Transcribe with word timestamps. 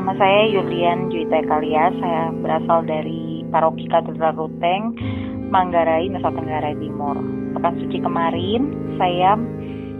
Nama 0.00 0.16
saya 0.16 0.48
Yulian 0.48 1.12
Juwita 1.12 1.44
Kalia, 1.44 1.92
saya 2.00 2.32
berasal 2.32 2.88
dari 2.88 3.44
Paroki 3.52 3.84
Katedral 3.84 4.32
Ruteng, 4.32 4.96
Manggarai, 5.52 6.08
Nusa 6.08 6.32
Tenggara 6.32 6.72
Timur. 6.72 7.20
Pekan 7.52 7.76
suci 7.84 8.00
kemarin, 8.00 8.64
saya 8.96 9.36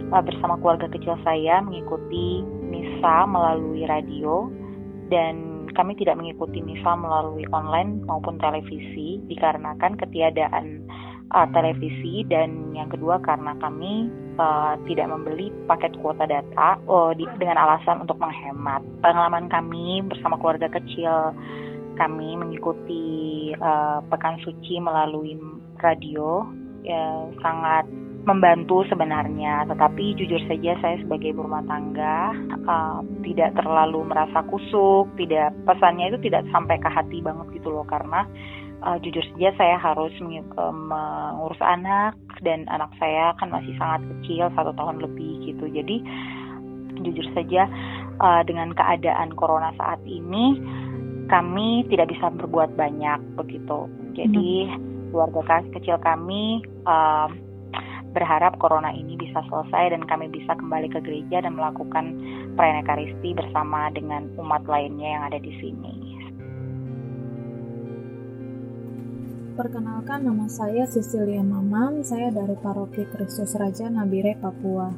uh, 0.09 0.23
bersama 0.25 0.57
keluarga 0.57 0.89
kecil 0.89 1.21
saya 1.21 1.61
mengikuti 1.61 2.41
misa 2.65 3.29
melalui 3.29 3.85
radio. 3.85 4.49
Dan 5.13 5.69
kami 5.77 5.93
tidak 5.93 6.17
mengikuti 6.17 6.65
misa 6.65 6.97
melalui 6.97 7.45
online 7.53 8.01
maupun 8.09 8.41
televisi 8.41 9.21
dikarenakan 9.29 10.01
ketiadaan 10.01 10.81
uh, 11.29 11.45
televisi. 11.53 12.25
Dan 12.25 12.73
yang 12.73 12.89
kedua 12.89 13.21
karena 13.21 13.53
kami 13.61 14.09
uh, 14.37 14.77
tidak 14.87 15.07
membeli 15.11 15.49
paket 15.67 15.95
kuota 15.99 16.27
data 16.27 16.77
uh, 16.87 17.11
di, 17.15 17.27
dengan 17.39 17.57
alasan 17.59 18.03
untuk 18.03 18.19
menghemat. 18.21 18.83
Pengalaman 19.03 19.49
kami 19.51 20.05
bersama 20.05 20.37
keluarga 20.39 20.69
kecil 20.71 21.35
kami 21.99 22.39
mengikuti 22.39 23.51
uh, 23.59 23.99
pekan 24.07 24.39
suci 24.41 24.79
melalui 24.79 25.35
radio 25.81 26.45
ya, 26.85 27.27
sangat 27.43 27.85
membantu 28.21 28.85
sebenarnya, 28.85 29.65
tetapi 29.65 30.13
jujur 30.13 30.37
saja 30.45 30.77
saya 30.77 30.95
sebagai 31.01 31.33
rumah 31.33 31.65
tangga 31.65 32.37
uh, 32.69 33.01
tidak 33.25 33.57
terlalu 33.57 34.05
merasa 34.05 34.45
kusuk, 34.45 35.09
tidak 35.17 35.49
pesannya 35.65 36.13
itu 36.13 36.29
tidak 36.29 36.45
sampai 36.53 36.77
ke 36.77 36.85
hati 36.85 37.17
banget 37.25 37.49
gitu 37.57 37.73
loh 37.73 37.85
karena 37.89 38.21
uh, 38.83 38.97
jujur 39.01 39.23
saja 39.33 39.49
saya 39.57 39.75
harus 39.77 40.13
uh, 40.21 40.73
mengurus 40.73 41.61
anak 41.61 42.17
dan 42.41 42.65
anak 42.69 42.89
saya 42.97 43.33
kan 43.37 43.53
masih 43.53 43.73
sangat 43.77 44.01
kecil 44.17 44.49
satu 44.57 44.71
tahun 44.75 45.01
lebih 45.01 45.45
gitu 45.45 45.65
jadi 45.69 45.97
jujur 47.01 47.25
saja 47.33 47.65
uh, 48.21 48.41
dengan 48.45 48.73
keadaan 48.77 49.33
corona 49.33 49.73
saat 49.77 50.01
ini 50.05 50.59
kami 51.29 51.87
tidak 51.87 52.11
bisa 52.11 52.27
berbuat 52.29 52.75
banyak 52.75 53.19
begitu 53.39 53.87
jadi 54.13 54.51
keluarga 55.11 55.63
kecil 55.71 55.95
kami 56.01 56.61
uh, 56.87 57.29
berharap 58.11 58.59
corona 58.59 58.91
ini 58.91 59.15
bisa 59.15 59.39
selesai 59.47 59.95
dan 59.95 60.03
kami 60.03 60.27
bisa 60.27 60.51
kembali 60.59 60.91
ke 60.91 60.99
gereja 60.99 61.43
dan 61.43 61.55
melakukan 61.55 62.11
perayaan 62.59 62.83
Ekaristi 62.83 63.31
bersama 63.31 63.87
dengan 63.95 64.27
umat 64.35 64.67
lainnya 64.67 65.15
yang 65.15 65.23
ada 65.31 65.39
di 65.39 65.51
sini. 65.63 66.00
Perkenalkan 69.51 70.23
nama 70.23 70.47
saya 70.47 70.87
Cecilia 70.87 71.43
Maman, 71.43 72.07
saya 72.07 72.31
dari 72.31 72.55
Paroki 72.55 73.03
Kristus 73.03 73.51
Raja 73.59 73.91
Nabire, 73.91 74.39
Papua. 74.39 74.95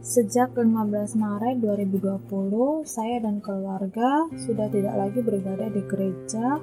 Sejak 0.00 0.56
15 0.56 1.12
Maret 1.20 1.60
2020, 1.60 2.88
saya 2.88 3.20
dan 3.20 3.44
keluarga 3.44 4.32
sudah 4.32 4.72
tidak 4.72 4.96
lagi 4.96 5.20
beribadah 5.20 5.68
di 5.68 5.84
gereja 5.84 6.56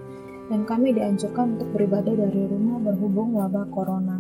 dan 0.49 0.65
kami 0.65 0.89
dianjurkan 0.89 1.53
untuk 1.53 1.69
beribadah 1.69 2.17
dari 2.17 2.49
rumah 2.49 2.81
berhubung 2.81 3.37
wabah 3.37 3.69
corona. 3.69 4.17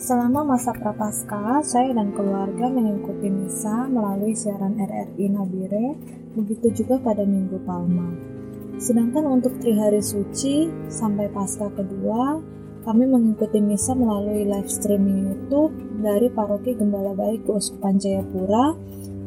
Selama 0.00 0.56
masa 0.56 0.72
prapaskah, 0.72 1.60
saya 1.60 1.92
dan 1.92 2.16
keluarga 2.16 2.72
mengikuti 2.72 3.28
misa 3.28 3.84
melalui 3.92 4.32
siaran 4.32 4.80
RRI 4.80 5.36
Nabire, 5.36 6.00
begitu 6.32 6.80
juga 6.80 6.96
pada 6.96 7.28
Minggu 7.28 7.60
Palma. 7.68 8.35
Sedangkan 8.76 9.24
untuk 9.40 9.56
Trihari 9.56 10.04
Suci 10.04 10.68
sampai 10.92 11.32
Pasca 11.32 11.72
kedua, 11.72 12.36
kami 12.84 13.08
mengikuti 13.08 13.58
misa 13.58 13.96
melalui 13.96 14.44
live 14.44 14.68
streaming 14.68 15.32
YouTube 15.32 15.72
dari 16.04 16.28
Paroki 16.28 16.76
Gembala 16.76 17.16
Baik 17.16 17.48
Keuskupan 17.48 17.96
Jayapura 17.96 18.76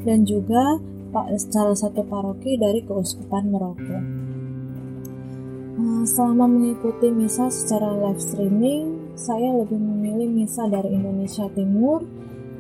dan 0.05 0.23
juga 0.23 0.77
salah 1.49 1.73
satu 1.73 2.05
paroki 2.05 2.61
dari 2.61 2.85
Keuskupan 2.85 3.49
Merauke. 3.49 3.99
Nah, 5.79 6.05
selama 6.05 6.45
mengikuti 6.45 7.09
misa 7.09 7.49
secara 7.49 7.89
live 7.89 8.21
streaming, 8.21 9.17
saya 9.17 9.49
lebih 9.57 9.81
memilih 9.81 10.29
misa 10.29 10.69
dari 10.69 10.93
Indonesia 10.93 11.49
Timur 11.57 12.05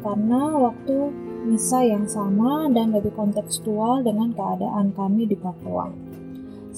karena 0.01 0.57
waktu 0.57 0.97
misa 1.45 1.85
yang 1.85 2.09
sama 2.09 2.67
dan 2.73 2.91
lebih 2.91 3.13
kontekstual 3.13 4.01
dengan 4.01 4.33
keadaan 4.33 4.91
kami 4.97 5.29
di 5.29 5.37
Papua. 5.37 5.87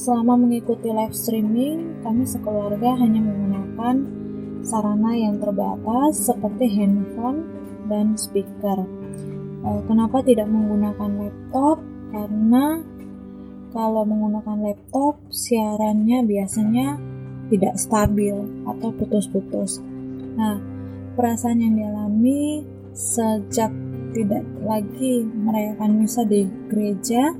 Selama 0.01 0.33
mengikuti 0.33 0.89
live 0.89 1.13
streaming, 1.13 2.01
kami 2.01 2.25
sekeluarga 2.25 2.97
hanya 2.97 3.21
menggunakan 3.21 4.01
sarana 4.65 5.13
yang 5.13 5.37
terbatas 5.37 6.25
seperti 6.25 6.73
handphone 6.73 7.45
dan 7.85 8.17
speaker. 8.17 8.81
Eh, 9.61 9.81
kenapa 9.85 10.25
tidak 10.25 10.49
menggunakan 10.49 11.05
laptop? 11.21 11.85
Karena 12.09 12.81
kalau 13.69 14.01
menggunakan 14.01 14.73
laptop, 14.73 15.21
siarannya 15.29 16.25
biasanya 16.25 16.97
tidak 17.53 17.77
stabil 17.77 18.33
atau 18.65 18.89
putus-putus. 18.97 19.85
Nah, 20.33 20.57
perasaan 21.13 21.61
yang 21.61 21.77
dialami 21.77 22.65
sejak 22.97 23.69
tidak 24.17 24.41
lagi 24.65 25.29
merayakan 25.29 26.01
misa 26.01 26.25
di 26.25 26.49
gereja 26.73 27.37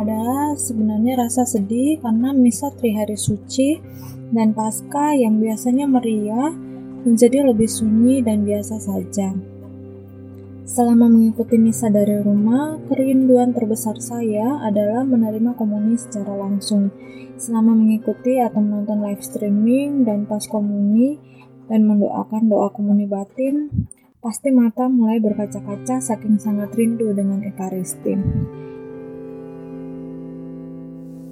adalah 0.00 0.56
sebenarnya 0.56 1.28
rasa 1.28 1.44
sedih 1.44 2.00
karena 2.00 2.32
misa 2.32 2.72
Trihari 2.72 3.20
Suci 3.20 3.76
dan 4.32 4.56
Pasca 4.56 5.12
yang 5.12 5.36
biasanya 5.36 5.84
meriah 5.84 6.50
menjadi 7.04 7.44
lebih 7.44 7.68
sunyi 7.68 8.24
dan 8.24 8.48
biasa 8.48 8.80
saja. 8.80 9.36
Selama 10.70 11.10
mengikuti 11.10 11.58
misa 11.58 11.90
dari 11.90 12.22
rumah, 12.22 12.78
kerinduan 12.86 13.50
terbesar 13.50 13.98
saya 13.98 14.62
adalah 14.62 15.02
menerima 15.02 15.58
komuni 15.58 15.98
secara 15.98 16.30
langsung. 16.38 16.94
Selama 17.34 17.74
mengikuti 17.74 18.38
atau 18.38 18.62
menonton 18.62 19.02
live 19.02 19.18
streaming 19.18 20.06
dan 20.06 20.30
pas 20.30 20.46
komuni 20.46 21.18
dan 21.66 21.90
mendoakan 21.90 22.46
doa 22.46 22.70
komuni 22.70 23.10
batin, 23.10 23.66
pasti 24.22 24.54
mata 24.54 24.86
mulai 24.86 25.18
berkaca-kaca 25.18 25.98
saking 25.98 26.38
sangat 26.38 26.70
rindu 26.78 27.10
dengan 27.18 27.42
Ekaristi. 27.42 28.14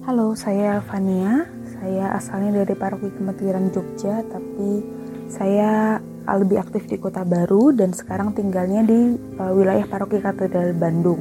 Halo, 0.09 0.33
saya 0.33 0.81
Fania. 0.89 1.45
Saya 1.69 2.17
asalnya 2.17 2.65
dari 2.65 2.73
Paroki 2.73 3.13
Kematiran 3.13 3.69
Jogja, 3.69 4.25
tapi 4.25 4.81
saya 5.29 6.01
lebih 6.25 6.65
aktif 6.65 6.89
di 6.89 6.97
Kota 6.97 7.29
Baru 7.29 7.77
dan 7.77 7.93
sekarang 7.93 8.33
tinggalnya 8.33 8.89
di 8.89 9.21
uh, 9.37 9.53
wilayah 9.53 9.85
Paroki 9.85 10.17
Katedral 10.17 10.73
Bandung. 10.81 11.21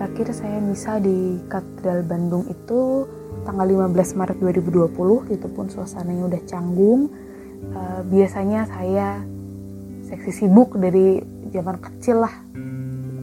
Terakhir 0.00 0.32
saya 0.32 0.64
misa 0.64 0.96
di 0.96 1.44
Katedral 1.44 2.08
Bandung 2.08 2.48
itu 2.48 3.04
tanggal 3.44 3.68
15 3.68 3.92
Maret 3.92 4.40
2020, 4.40 5.36
itu 5.36 5.48
pun 5.52 5.68
suasananya 5.68 6.24
udah 6.32 6.42
canggung. 6.48 7.12
Uh, 7.68 8.00
biasanya 8.08 8.64
saya 8.64 9.20
seksi 10.08 10.32
sibuk 10.32 10.72
dari 10.80 11.20
zaman 11.52 11.76
kecil 11.84 12.24
lah, 12.24 12.32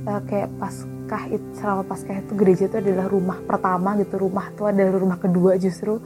uh, 0.05 0.21
kayak 0.29 0.53
pas 0.61 0.85
Paskah 1.13 1.29
itu 1.29 1.49
selama 1.61 1.83
Paskah 1.85 2.17
itu 2.25 2.33
gereja 2.33 2.65
itu 2.65 2.77
adalah 2.81 3.05
rumah 3.05 3.37
pertama 3.45 3.93
gitu 4.01 4.17
rumah 4.17 4.49
itu 4.49 4.65
adalah 4.65 4.97
rumah 4.97 5.21
kedua 5.21 5.61
justru. 5.61 6.01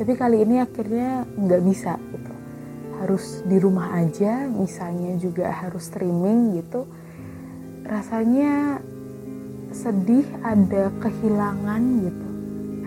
Tapi 0.00 0.16
kali 0.16 0.48
ini 0.48 0.64
akhirnya 0.64 1.28
nggak 1.28 1.60
bisa 1.60 2.00
gitu. 2.00 2.32
Harus 2.96 3.44
di 3.44 3.60
rumah 3.60 3.92
aja 4.00 4.48
misalnya 4.48 5.12
juga 5.20 5.52
harus 5.52 5.92
streaming 5.92 6.56
gitu. 6.56 6.88
Rasanya 7.84 8.80
sedih 9.76 10.24
ada 10.40 10.88
kehilangan 11.04 11.82
gitu. 12.08 12.28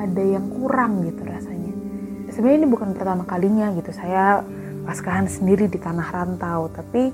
Ada 0.02 0.24
yang 0.26 0.50
kurang 0.50 1.06
gitu 1.06 1.22
rasanya. 1.22 1.74
Sebenarnya 2.34 2.66
ini 2.66 2.70
bukan 2.74 2.98
pertama 2.98 3.30
kalinya 3.30 3.70
gitu. 3.78 3.94
Saya 3.94 4.42
paskahan 4.90 5.30
sendiri 5.30 5.70
di 5.70 5.78
tanah 5.78 6.10
rantau 6.10 6.66
tapi 6.74 7.14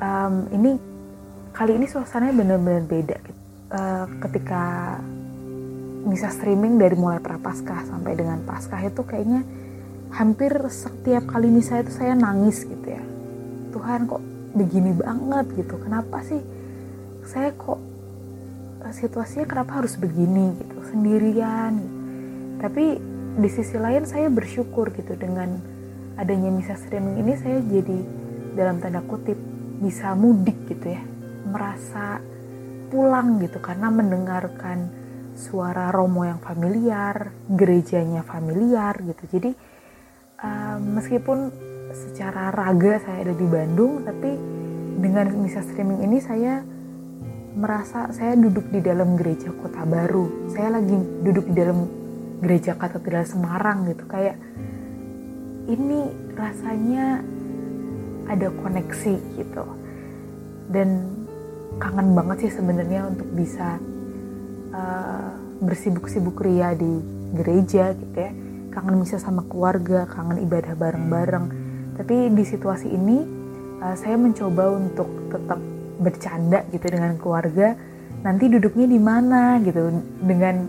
um, 0.00 0.48
ini 0.48 0.80
kali 1.52 1.76
ini 1.76 1.84
suasananya 1.84 2.32
benar-benar 2.32 2.88
beda 2.88 3.20
gitu 3.20 3.35
uh, 3.70 4.06
ketika 4.22 4.96
bisa 6.06 6.30
streaming 6.30 6.78
dari 6.78 6.94
mulai 6.94 7.18
prapaskah 7.18 7.82
sampai 7.90 8.14
dengan 8.14 8.38
paskah 8.46 8.78
itu 8.86 9.02
kayaknya 9.02 9.42
hampir 10.14 10.54
setiap 10.70 11.26
kali 11.26 11.50
misa 11.50 11.82
itu 11.82 11.90
saya 11.90 12.14
nangis 12.14 12.62
gitu 12.62 12.86
ya. 12.86 13.02
Tuhan 13.74 14.06
kok 14.06 14.22
begini 14.54 14.94
banget 14.94 15.46
gitu? 15.58 15.76
Kenapa 15.82 16.22
sih 16.22 16.38
saya 17.26 17.50
kok 17.58 17.82
eh, 18.86 18.94
situasinya 18.94 19.46
kenapa 19.50 19.82
harus 19.82 19.98
begini 19.98 20.54
gitu? 20.62 20.76
Sendirian. 20.86 21.74
Gitu. 21.76 21.94
tapi 22.56 22.96
di 23.36 23.52
sisi 23.52 23.76
lain 23.76 24.08
saya 24.08 24.32
bersyukur 24.32 24.88
gitu 24.96 25.12
dengan 25.12 25.60
adanya 26.16 26.48
misa 26.48 26.72
streaming 26.72 27.20
ini 27.20 27.36
saya 27.36 27.60
jadi 27.60 27.98
dalam 28.56 28.80
tanda 28.80 29.04
kutip 29.04 29.36
bisa 29.82 30.16
mudik 30.16 30.56
gitu 30.70 30.88
ya. 30.96 31.02
Merasa 31.44 32.16
pulang 32.86 33.42
gitu 33.42 33.58
karena 33.58 33.90
mendengarkan 33.90 34.90
suara 35.36 35.92
romo 35.92 36.24
yang 36.24 36.40
familiar, 36.40 37.34
gerejanya 37.50 38.24
familiar 38.24 38.96
gitu. 39.04 39.24
Jadi 39.36 39.50
uh, 40.40 40.76
meskipun 40.80 41.52
secara 41.92 42.50
raga 42.50 42.98
saya 43.04 43.28
ada 43.28 43.34
di 43.36 43.46
Bandung, 43.46 44.02
tapi 44.02 44.30
dengan 44.96 45.28
misa 45.36 45.60
streaming 45.60 46.00
ini 46.08 46.18
saya 46.24 46.64
merasa 47.56 48.12
saya 48.12 48.36
duduk 48.36 48.68
di 48.72 48.80
dalam 48.80 49.16
gereja 49.16 49.52
kota 49.52 49.84
baru. 49.84 50.48
Saya 50.52 50.80
lagi 50.80 50.96
duduk 51.24 51.52
di 51.52 51.54
dalam 51.56 51.78
gereja 52.40 52.76
katedral 52.76 53.24
Semarang 53.24 53.88
gitu 53.88 54.04
kayak 54.08 54.36
ini 55.66 56.12
rasanya 56.36 57.24
ada 58.28 58.50
koneksi 58.50 59.14
gitu 59.40 59.64
dan 60.70 61.15
kangen 61.76 62.16
banget 62.16 62.48
sih 62.48 62.52
sebenarnya 62.56 63.08
untuk 63.08 63.28
bisa 63.36 63.76
uh, 64.72 65.30
bersibuk-sibuk 65.60 66.36
ria 66.40 66.72
di 66.72 67.00
gereja 67.36 67.92
gitu 67.96 68.16
ya. 68.16 68.32
Kangen 68.72 69.00
bisa 69.00 69.16
sama 69.16 69.44
keluarga 69.48 70.04
kangen 70.08 70.44
ibadah 70.44 70.76
bareng-bareng. 70.76 71.46
Tapi 71.96 72.28
di 72.32 72.44
situasi 72.44 72.92
ini 72.92 73.18
uh, 73.80 73.96
saya 73.96 74.16
mencoba 74.20 74.76
untuk 74.76 75.08
tetap 75.32 75.60
bercanda 76.00 76.64
gitu 76.72 76.86
dengan 76.92 77.16
keluarga. 77.16 77.76
Nanti 78.24 78.48
duduknya 78.48 78.88
di 78.88 79.00
mana 79.00 79.60
gitu 79.60 79.92
dengan 80.20 80.66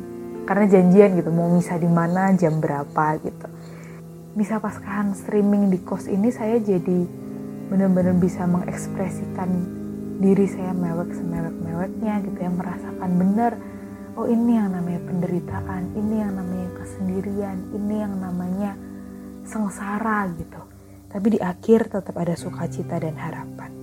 karena 0.47 0.65
janjian 0.71 1.19
gitu 1.19 1.27
mau 1.31 1.51
misa 1.51 1.75
di 1.75 1.89
mana 1.89 2.31
jam 2.35 2.59
berapa 2.63 3.19
gitu. 3.23 3.47
Bisa 4.37 4.61
pascahan 4.61 5.11
streaming 5.17 5.67
di 5.73 5.81
kos 5.83 6.07
ini 6.07 6.31
saya 6.31 6.61
jadi 6.61 7.03
benar-benar 7.67 8.15
bisa 8.15 8.47
mengekspresikan 8.47 9.49
diri 10.17 10.45
saya 10.49 10.73
mewek 10.73 11.13
semewek-meweknya 11.13 12.13
gitu 12.25 12.39
yang 12.41 12.57
merasakan 12.57 13.11
benar 13.21 13.51
oh 14.17 14.25
ini 14.25 14.57
yang 14.57 14.73
namanya 14.73 15.01
penderitaan 15.05 15.83
ini 15.93 16.15
yang 16.17 16.33
namanya 16.33 16.69
kesendirian 16.81 17.57
ini 17.73 17.95
yang 18.01 18.13
namanya 18.17 18.73
sengsara 19.45 20.27
gitu. 20.35 20.61
Tapi 21.07 21.37
di 21.37 21.39
akhir 21.39 21.87
tetap 21.87 22.15
ada 22.19 22.35
sukacita 22.35 22.99
dan 22.99 23.15
harapan 23.15 23.77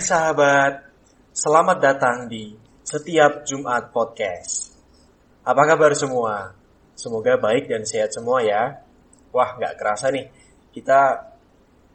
Hai 0.00 0.08
sahabat, 0.08 0.72
selamat 1.28 1.76
datang 1.76 2.24
di 2.24 2.56
Setiap 2.80 3.44
Jumat 3.44 3.92
Podcast. 3.92 4.72
Apa 5.44 5.60
kabar 5.68 5.92
semua? 5.92 6.56
Semoga 6.96 7.36
baik 7.36 7.68
dan 7.68 7.84
sehat 7.84 8.08
semua 8.08 8.40
ya. 8.40 8.80
Wah, 9.28 9.60
nggak 9.60 9.76
kerasa 9.76 10.08
nih, 10.08 10.24
kita 10.72 11.20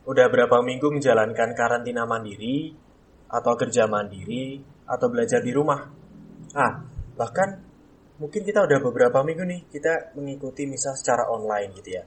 udah 0.06 0.26
berapa 0.30 0.54
minggu 0.62 0.86
menjalankan 0.86 1.58
karantina 1.58 2.06
mandiri, 2.06 2.78
atau 3.26 3.58
kerja 3.58 3.90
mandiri, 3.90 4.62
atau 4.86 5.10
belajar 5.10 5.42
di 5.42 5.50
rumah. 5.50 5.82
Ah, 6.54 6.86
bahkan 7.18 7.58
mungkin 8.22 8.46
kita 8.46 8.70
udah 8.70 8.86
beberapa 8.86 9.26
minggu 9.26 9.50
nih, 9.50 9.62
kita 9.74 10.14
mengikuti 10.14 10.70
misa 10.70 10.94
secara 10.94 11.26
online 11.34 11.74
gitu 11.82 11.90
ya. 11.98 12.06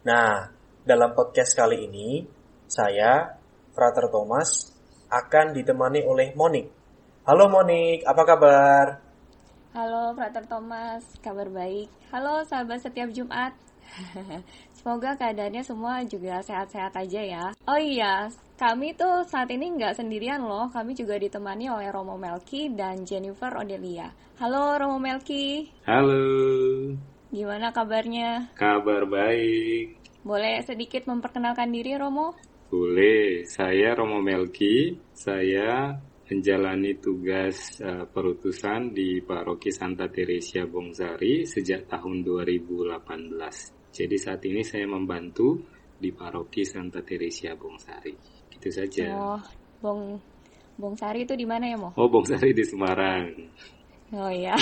Nah, 0.00 0.48
dalam 0.80 1.12
podcast 1.12 1.52
kali 1.52 1.84
ini, 1.84 2.24
saya, 2.64 3.36
Frater 3.76 4.08
Thomas, 4.08 4.75
akan 5.10 5.54
ditemani 5.54 6.02
oleh 6.02 6.34
Monik. 6.34 6.66
Halo 7.26 7.50
Monik, 7.50 8.06
apa 8.06 8.22
kabar? 8.22 8.84
Halo 9.76 10.14
Frater 10.16 10.46
Thomas, 10.48 11.04
kabar 11.20 11.52
baik. 11.52 11.92
Halo 12.08 12.40
sahabat 12.48 12.80
setiap 12.80 13.12
Jumat. 13.12 13.52
Semoga 14.78 15.18
keadaannya 15.18 15.62
semua 15.62 16.02
juga 16.06 16.40
sehat-sehat 16.42 16.94
aja 16.96 17.20
ya. 17.22 17.44
Oh 17.68 17.78
iya, 17.78 18.30
kami 18.56 18.96
tuh 18.96 19.26
saat 19.26 19.50
ini 19.52 19.74
nggak 19.76 19.98
sendirian 19.98 20.42
loh. 20.42 20.72
Kami 20.72 20.96
juga 20.96 21.20
ditemani 21.20 21.68
oleh 21.68 21.92
Romo 21.92 22.16
Melki 22.16 22.72
dan 22.72 23.04
Jennifer 23.04 23.52
Odelia. 23.52 24.08
Halo 24.40 24.78
Romo 24.80 24.96
Melki. 24.96 25.68
Halo. 25.84 26.24
Gimana 27.28 27.74
kabarnya? 27.74 28.54
Kabar 28.56 29.04
baik. 29.04 29.98
Boleh 30.24 30.62
sedikit 30.64 31.04
memperkenalkan 31.04 31.68
diri 31.68 31.94
Romo? 32.00 32.32
Boleh, 32.66 33.46
saya 33.46 33.94
Romo 33.94 34.18
Melki, 34.18 34.98
saya 35.14 35.94
menjalani 36.26 36.98
tugas 36.98 37.78
uh, 37.78 38.10
perutusan 38.10 38.90
di 38.90 39.22
Paroki 39.22 39.70
Santa 39.70 40.10
Teresia 40.10 40.66
Bongsari 40.66 41.46
sejak 41.46 41.86
tahun 41.86 42.26
2018. 42.26 43.94
Jadi 43.94 44.16
saat 44.18 44.42
ini 44.50 44.66
saya 44.66 44.90
membantu 44.90 45.62
di 45.94 46.10
Paroki 46.10 46.66
Santa 46.66 47.06
Teresia 47.06 47.54
Bongsari. 47.54 48.18
Gitu 48.50 48.68
saja. 48.74 49.14
Oh, 49.14 49.40
Bong 49.78 50.18
Bongsari 50.74 51.22
itu 51.22 51.38
di 51.38 51.46
mana 51.46 51.70
ya, 51.70 51.78
Mo? 51.78 51.94
Oh, 51.94 52.10
Bongsari 52.10 52.50
di 52.50 52.66
Semarang. 52.66 53.30
Oh 54.10 54.30
ya. 54.34 54.58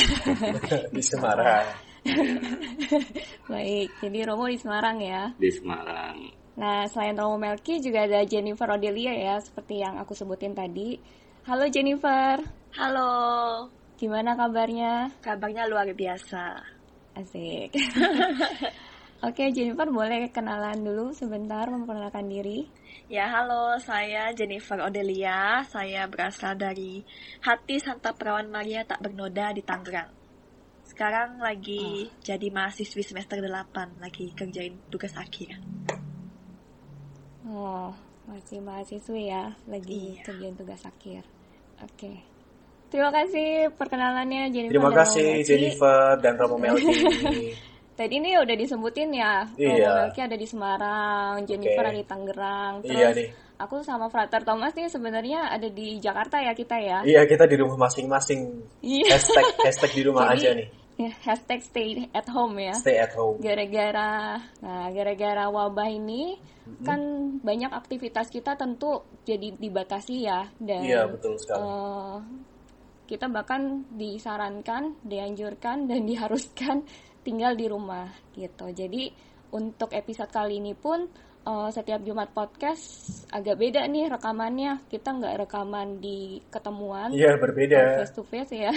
di 0.95 1.01
Semarang. 1.01 1.67
Baik, 3.51 3.89
jadi 4.05 4.29
Romo 4.29 4.45
di 4.45 4.61
Semarang 4.61 5.01
ya? 5.01 5.33
Di 5.41 5.49
Semarang. 5.49 6.44
Nah, 6.55 6.87
selain 6.87 7.19
Romo 7.19 7.35
Melki 7.35 7.83
juga 7.83 8.07
ada 8.07 8.23
Jennifer 8.23 8.71
Odelia 8.71 9.11
ya, 9.11 9.37
seperti 9.43 9.83
yang 9.83 9.99
aku 9.99 10.15
sebutin 10.15 10.55
tadi. 10.55 11.03
Halo 11.51 11.67
Jennifer. 11.67 12.39
Halo. 12.79 13.11
Gimana 13.99 14.39
kabarnya? 14.39 15.11
Kabarnya 15.19 15.67
luar 15.67 15.91
biasa. 15.91 16.63
Asik. 17.19 17.75
Oke, 19.27 19.51
Jennifer 19.51 19.89
boleh 19.91 20.31
kenalan 20.31 20.85
dulu 20.85 21.11
sebentar 21.11 21.67
memperkenalkan 21.67 22.29
diri. 22.29 22.69
Ya, 23.11 23.29
halo, 23.35 23.77
saya 23.83 24.31
Jennifer 24.37 24.79
Odelia. 24.79 25.65
Saya 25.67 26.07
berasal 26.07 26.55
dari 26.55 27.03
Hati 27.43 27.83
Santa 27.83 28.15
Perawan 28.15 28.47
Maria 28.47 28.87
Tak 28.87 29.03
Bernoda 29.03 29.51
di 29.51 29.63
Tangerang. 29.65 30.11
Sekarang 30.85 31.41
lagi 31.41 32.07
oh. 32.07 32.21
jadi 32.23 32.53
mahasiswi 32.53 33.03
semester 33.03 33.41
8, 33.41 33.99
lagi 33.99 34.31
kerjain 34.37 34.77
tugas 34.93 35.17
akhir. 35.17 35.57
Oh, 37.45 37.93
masih 38.25 38.59
mahasiswi 38.65 39.29
ya, 39.29 39.53
lagi 39.69 40.17
iya. 40.17 40.25
kerjain 40.25 40.57
tugas 40.57 40.81
akhir. 40.85 41.23
Oke. 41.85 41.93
Okay. 41.99 42.17
Terima 42.89 43.11
kasih 43.11 43.75
perkenalannya 43.75 44.49
Jennifer. 44.55 44.73
Terima 44.73 44.93
kasih 44.95 45.27
Jennifer 45.45 46.17
dan 46.23 46.39
Romo 46.41 46.57
Melki. 46.63 46.95
Tadi 47.95 48.15
ini 48.19 48.35
udah 48.35 48.57
disebutin 48.59 49.11
ya, 49.13 49.45
iya. 49.61 49.69
Romo 49.77 50.09
Melki 50.09 50.21
ada 50.25 50.37
di 50.39 50.47
Semarang, 50.49 51.45
Jennifer 51.45 51.85
okay. 51.85 51.91
ada 51.93 52.01
di 52.01 52.07
Tangerang. 52.09 52.73
Terus 52.87 52.97
iya 52.97 53.09
nih. 53.13 53.29
Aku 53.55 53.87
sama 53.87 54.11
Frater 54.11 54.43
Thomas 54.43 54.75
nih 54.75 54.91
sebenarnya 54.91 55.53
ada 55.53 55.69
di 55.71 56.03
Jakarta 56.03 56.43
ya 56.43 56.57
kita 56.57 56.75
ya. 56.81 56.99
Iya 57.07 57.23
kita 57.29 57.45
di 57.47 57.57
rumah 57.61 57.87
masing-masing. 57.87 58.41
Iya. 58.83 59.15
Hashtag 59.15 59.47
hashtag 59.63 59.93
di 59.95 60.03
rumah 60.07 60.33
Jadi, 60.33 60.41
aja 60.41 60.51
nih 60.59 60.69
ya, 60.95 61.11
hashtag 61.27 61.61
stay 61.63 61.89
at 62.15 62.27
home 62.31 62.59
ya. 62.59 62.75
Stay 62.79 62.99
at 62.99 63.13
home. 63.15 63.43
Gara-gara, 63.43 64.39
nah 64.63 64.87
gara-gara 64.95 65.45
wabah 65.51 65.89
ini 65.91 66.39
mm-hmm. 66.39 66.85
kan 66.87 67.01
banyak 67.43 67.73
aktivitas 67.73 68.31
kita 68.31 68.55
tentu 68.55 69.03
jadi 69.27 69.55
dibatasi 69.59 70.15
ya 70.25 70.47
dan. 70.63 70.83
Iya 70.87 71.11
betul 71.11 71.35
sekali. 71.39 71.63
Uh, 71.63 72.19
kita 73.05 73.29
bahkan 73.29 73.85
disarankan, 73.93 74.97
dianjurkan 75.05 75.91
dan 75.91 76.07
diharuskan 76.11 76.87
tinggal 77.25 77.57
di 77.57 77.67
rumah 77.67 78.09
gitu. 78.37 78.71
Jadi 78.71 79.11
untuk 79.55 79.95
episode 79.95 80.31
kali 80.31 80.59
ini 80.59 80.75
pun 80.75 81.07
uh, 81.45 81.69
setiap 81.71 82.01
Jumat 82.03 82.33
podcast 82.33 83.09
agak 83.31 83.61
beda 83.61 83.85
nih 83.87 84.09
rekamannya. 84.11 84.85
Kita 84.89 85.15
nggak 85.15 85.47
rekaman 85.47 86.01
di 86.01 86.41
ketemuan. 86.49 87.13
Iya, 87.13 87.37
berbeda. 87.37 88.05
Face 88.05 88.15
to 88.17 88.25
face 88.25 88.53
ya. 88.53 88.73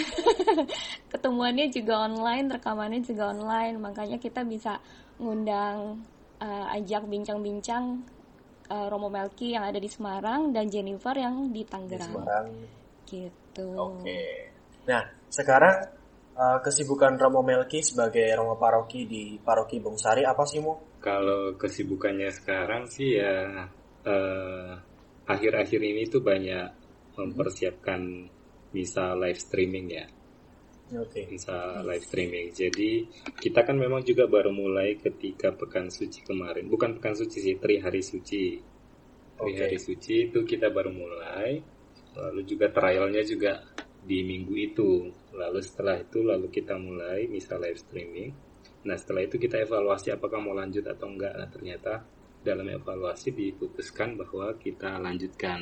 Ketemuannya 1.12 1.72
juga 1.72 2.04
online, 2.04 2.46
rekamannya 2.60 3.00
juga 3.02 3.32
online. 3.32 3.76
Makanya 3.80 4.16
kita 4.20 4.44
bisa 4.44 4.78
ngundang 5.18 6.04
uh, 6.38 6.76
ajak 6.76 7.08
bincang-bincang 7.08 8.04
uh, 8.70 8.86
Romo 8.86 9.08
Melki 9.08 9.56
yang 9.56 9.66
ada 9.66 9.80
di 9.80 9.88
Semarang 9.90 10.52
dan 10.52 10.68
Jennifer 10.68 11.16
yang 11.16 11.50
di 11.50 11.64
Tangerang. 11.64 12.12
Di 12.12 12.12
Semarang. 12.12 12.46
Gitu. 13.08 13.66
Oke. 13.74 14.04
Okay. 14.04 14.30
Nah, 14.88 15.02
sekarang 15.28 15.76
uh, 16.36 16.58
kesibukan 16.60 17.16
Romo 17.16 17.40
Melki 17.44 17.80
sebagai 17.80 18.28
Romo 18.36 18.56
Paroki 18.56 19.04
di 19.08 19.36
Paroki 19.40 19.80
Bongsari 19.80 20.24
apa 20.24 20.44
sih, 20.44 20.60
Mu? 20.60 20.87
Kalau 20.98 21.54
kesibukannya 21.54 22.30
sekarang 22.34 22.90
sih 22.90 23.18
ya 23.18 23.66
akhir-akhir 25.28 25.80
uh, 25.82 25.88
ini 25.88 26.02
tuh 26.10 26.22
banyak 26.22 26.66
mempersiapkan 27.18 28.30
misa 28.74 29.14
live 29.18 29.38
streaming 29.38 29.86
ya. 29.90 30.06
Okay. 30.88 31.28
Misa 31.28 31.84
live 31.84 32.04
streaming. 32.04 32.48
Jadi 32.48 33.04
kita 33.36 33.60
kan 33.60 33.76
memang 33.76 34.00
juga 34.00 34.24
baru 34.24 34.48
mulai 34.48 34.96
ketika 34.96 35.52
pekan 35.52 35.92
suci 35.92 36.24
kemarin. 36.24 36.64
Bukan 36.64 36.96
pekan 36.96 37.12
suci 37.12 37.44
sih, 37.44 37.56
tri 37.60 37.76
hari 37.76 38.00
suci. 38.00 38.56
Tri 39.36 39.52
okay. 39.52 39.68
hari 39.68 39.78
suci 39.78 40.32
itu 40.32 40.40
kita 40.48 40.72
baru 40.72 40.88
mulai. 40.88 41.60
Lalu 42.16 42.40
juga 42.48 42.72
trialnya 42.72 43.20
juga 43.20 43.60
di 44.00 44.24
minggu 44.24 44.54
itu. 44.56 44.90
Lalu 45.36 45.60
setelah 45.60 46.00
itu 46.00 46.24
lalu 46.24 46.48
kita 46.48 46.80
mulai 46.80 47.28
misa 47.28 47.60
live 47.60 47.76
streaming. 47.76 48.47
Nah 48.86 48.96
setelah 48.98 49.26
itu 49.26 49.40
kita 49.40 49.58
evaluasi 49.58 50.14
apakah 50.14 50.38
mau 50.38 50.54
lanjut 50.54 50.84
atau 50.86 51.10
enggak. 51.10 51.34
Nah 51.34 51.48
ternyata 51.50 52.04
dalam 52.42 52.66
evaluasi 52.70 53.34
diputuskan 53.34 54.14
bahwa 54.14 54.54
kita 54.58 54.98
lanjutkan. 55.02 55.60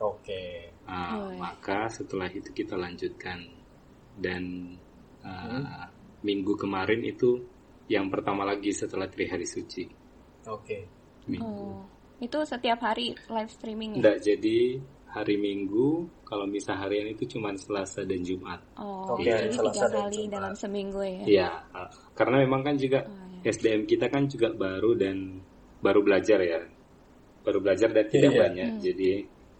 Oke. 0.00 0.24
Okay. 0.24 0.50
Nah, 0.88 1.14
oh, 1.22 1.30
maka 1.38 1.86
setelah 1.92 2.26
itu 2.32 2.50
kita 2.50 2.74
lanjutkan 2.74 3.46
dan 4.18 4.74
uh, 5.22 5.62
hmm. 5.62 5.64
minggu 6.26 6.58
kemarin 6.58 7.04
itu 7.06 7.38
yang 7.86 8.10
pertama 8.10 8.42
lagi 8.42 8.74
setelah 8.74 9.06
tri 9.06 9.30
hari 9.30 9.46
suci. 9.46 9.86
Oke. 10.50 10.78
Okay. 11.26 11.38
Oh, 11.38 11.86
itu 12.18 12.38
setiap 12.42 12.80
hari 12.82 13.14
live 13.14 13.52
streaming 13.52 13.96
ya? 13.96 13.98
Enggak, 14.02 14.18
jadi 14.24 14.82
hari 15.10 15.36
Minggu 15.36 16.06
kalau 16.22 16.46
misal 16.46 16.78
harian 16.78 17.10
itu 17.10 17.26
cuma 17.26 17.50
Selasa 17.58 18.06
dan 18.06 18.22
Jumat. 18.22 18.62
Oh, 18.78 19.18
okay, 19.18 19.50
jadi 19.50 19.58
tiga 19.58 19.86
kali 19.90 20.30
dalam 20.30 20.54
seminggu 20.54 21.02
ya? 21.02 21.22
Iya, 21.26 21.50
uh, 21.74 21.90
karena 22.14 22.46
memang 22.46 22.62
kan 22.62 22.78
juga 22.78 23.02
oh, 23.02 23.42
ya. 23.42 23.50
SDM 23.50 23.90
kita 23.90 24.06
kan 24.06 24.30
juga 24.30 24.54
baru 24.54 24.94
dan 24.94 25.42
baru 25.82 26.00
belajar 26.06 26.38
ya, 26.38 26.62
baru 27.42 27.58
belajar 27.58 27.90
dan 27.90 28.06
tidak 28.06 28.32
yeah. 28.32 28.42
banyak, 28.46 28.70
hmm. 28.78 28.82
jadi 28.82 29.10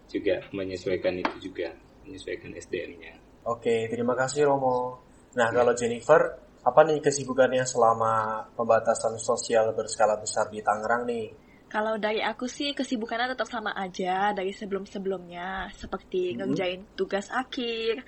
juga 0.07 0.35
menyesuaikan 0.55 1.15
itu 1.19 1.51
juga 1.51 1.71
menyesuaikan 2.07 2.51
SDM-nya. 2.55 3.13
Oke, 3.47 3.87
terima 3.91 4.13
kasih 4.15 4.47
Romo. 4.47 5.01
Nah, 5.35 5.47
ya. 5.49 5.55
kalau 5.55 5.73
Jennifer, 5.73 6.21
apa 6.61 6.81
nih 6.85 6.99
kesibukannya 7.01 7.65
selama 7.65 8.45
pembatasan 8.53 9.17
sosial 9.17 9.73
berskala 9.73 10.19
besar 10.19 10.51
di 10.51 10.61
Tangerang 10.61 11.07
nih? 11.07 11.50
Kalau 11.71 11.95
dari 11.95 12.19
aku 12.19 12.51
sih 12.51 12.75
kesibukannya 12.75 13.31
tetap 13.31 13.47
sama 13.47 13.71
aja 13.71 14.35
dari 14.35 14.51
sebelum-sebelumnya, 14.51 15.71
seperti 15.71 16.35
hmm. 16.35 16.43
ngerjain 16.43 16.83
tugas 16.99 17.31
akhir, 17.31 18.03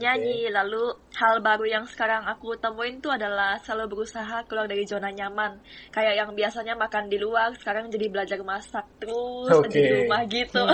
nyanyi, 0.00 0.48
okay. 0.48 0.56
lalu 0.56 0.96
hal 1.20 1.44
baru 1.44 1.68
yang 1.68 1.84
sekarang 1.84 2.24
aku 2.24 2.56
temuin 2.56 3.04
tuh 3.04 3.12
adalah 3.12 3.60
selalu 3.60 4.00
berusaha 4.00 4.48
keluar 4.48 4.64
dari 4.64 4.88
zona 4.88 5.12
nyaman. 5.12 5.60
Kayak 5.92 6.24
yang 6.24 6.32
biasanya 6.32 6.72
makan 6.72 7.12
di 7.12 7.20
luar, 7.20 7.52
sekarang 7.60 7.92
jadi 7.92 8.08
belajar 8.08 8.40
masak 8.40 8.88
terus 8.96 9.60
okay. 9.60 9.76
di 9.76 9.82
rumah 9.92 10.24
gitu. 10.24 10.64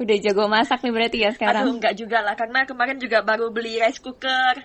Udah 0.00 0.16
jago 0.24 0.48
masak 0.48 0.80
nih 0.88 0.92
berarti 0.96 1.18
ya 1.20 1.30
sekarang? 1.36 1.68
Aduh, 1.68 1.76
enggak 1.76 2.00
juga 2.00 2.24
lah, 2.24 2.32
karena 2.32 2.64
kemarin 2.64 2.96
juga 2.96 3.20
baru 3.20 3.52
beli 3.52 3.76
rice 3.76 4.00
cooker. 4.00 4.64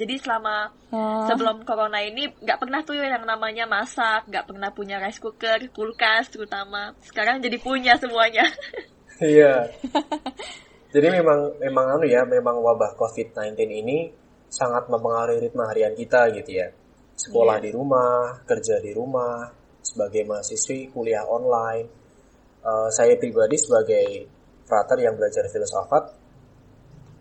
Jadi 0.00 0.16
selama 0.16 0.72
oh. 0.96 1.28
sebelum 1.28 1.60
corona 1.68 2.00
ini 2.00 2.24
nggak 2.40 2.56
pernah 2.56 2.80
tuh 2.80 2.96
yang 2.96 3.20
namanya 3.28 3.68
masak, 3.68 4.24
nggak 4.32 4.48
pernah 4.48 4.72
punya 4.72 4.96
rice 4.96 5.20
cooker, 5.20 5.68
kulkas 5.76 6.32
terutama. 6.32 6.96
Sekarang 7.04 7.44
jadi 7.44 7.60
punya 7.60 8.00
semuanya. 8.00 8.48
Iya. 9.20 9.68
jadi 10.96 11.20
memang 11.20 11.60
memang 11.60 11.86
anu 11.92 12.08
ya, 12.08 12.24
memang 12.24 12.56
wabah 12.56 12.96
COVID-19 12.96 13.52
ini 13.68 14.08
sangat 14.48 14.88
mempengaruhi 14.88 15.44
ritme 15.44 15.60
harian 15.68 15.92
kita 15.92 16.32
gitu 16.32 16.56
ya. 16.56 16.72
Sekolah 17.20 17.60
yeah. 17.60 17.68
di 17.68 17.70
rumah, 17.76 18.40
kerja 18.48 18.80
di 18.80 18.96
rumah, 18.96 19.44
sebagai 19.84 20.24
mahasiswi 20.24 20.88
kuliah 20.88 21.28
online. 21.28 21.84
Uh, 22.64 22.88
saya 22.88 23.12
pribadi 23.20 23.60
sebagai 23.60 24.24
frater 24.64 25.04
yang 25.04 25.20
belajar 25.20 25.44
filsafat 25.52 26.19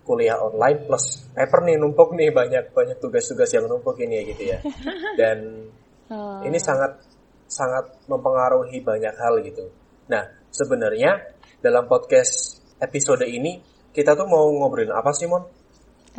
kuliah 0.04 0.40
online 0.40 0.86
plus 0.88 1.30
paper 1.34 1.60
nih 1.66 1.76
numpuk 1.78 2.16
nih 2.18 2.34
banyak 2.34 2.74
banyak 2.74 2.98
tugas-tugas 2.98 3.50
yang 3.54 3.70
numpuk 3.70 3.98
ini 4.02 4.14
ya 4.20 4.24
gitu 4.34 4.44
ya 4.44 4.58
dan 5.20 5.38
oh. 6.10 6.42
ini 6.46 6.58
sangat 6.58 7.02
sangat 7.50 7.98
mempengaruhi 8.06 8.82
banyak 8.82 9.16
hal 9.18 9.42
gitu 9.46 9.70
nah 10.10 10.26
sebenarnya 10.50 11.38
dalam 11.60 11.86
podcast 11.86 12.64
episode 12.80 13.28
ini 13.28 13.60
kita 13.92 14.16
tuh 14.16 14.28
mau 14.30 14.48
ngobrolin 14.48 14.94
apa 14.96 15.12
sih 15.12 15.28
mon? 15.28 15.44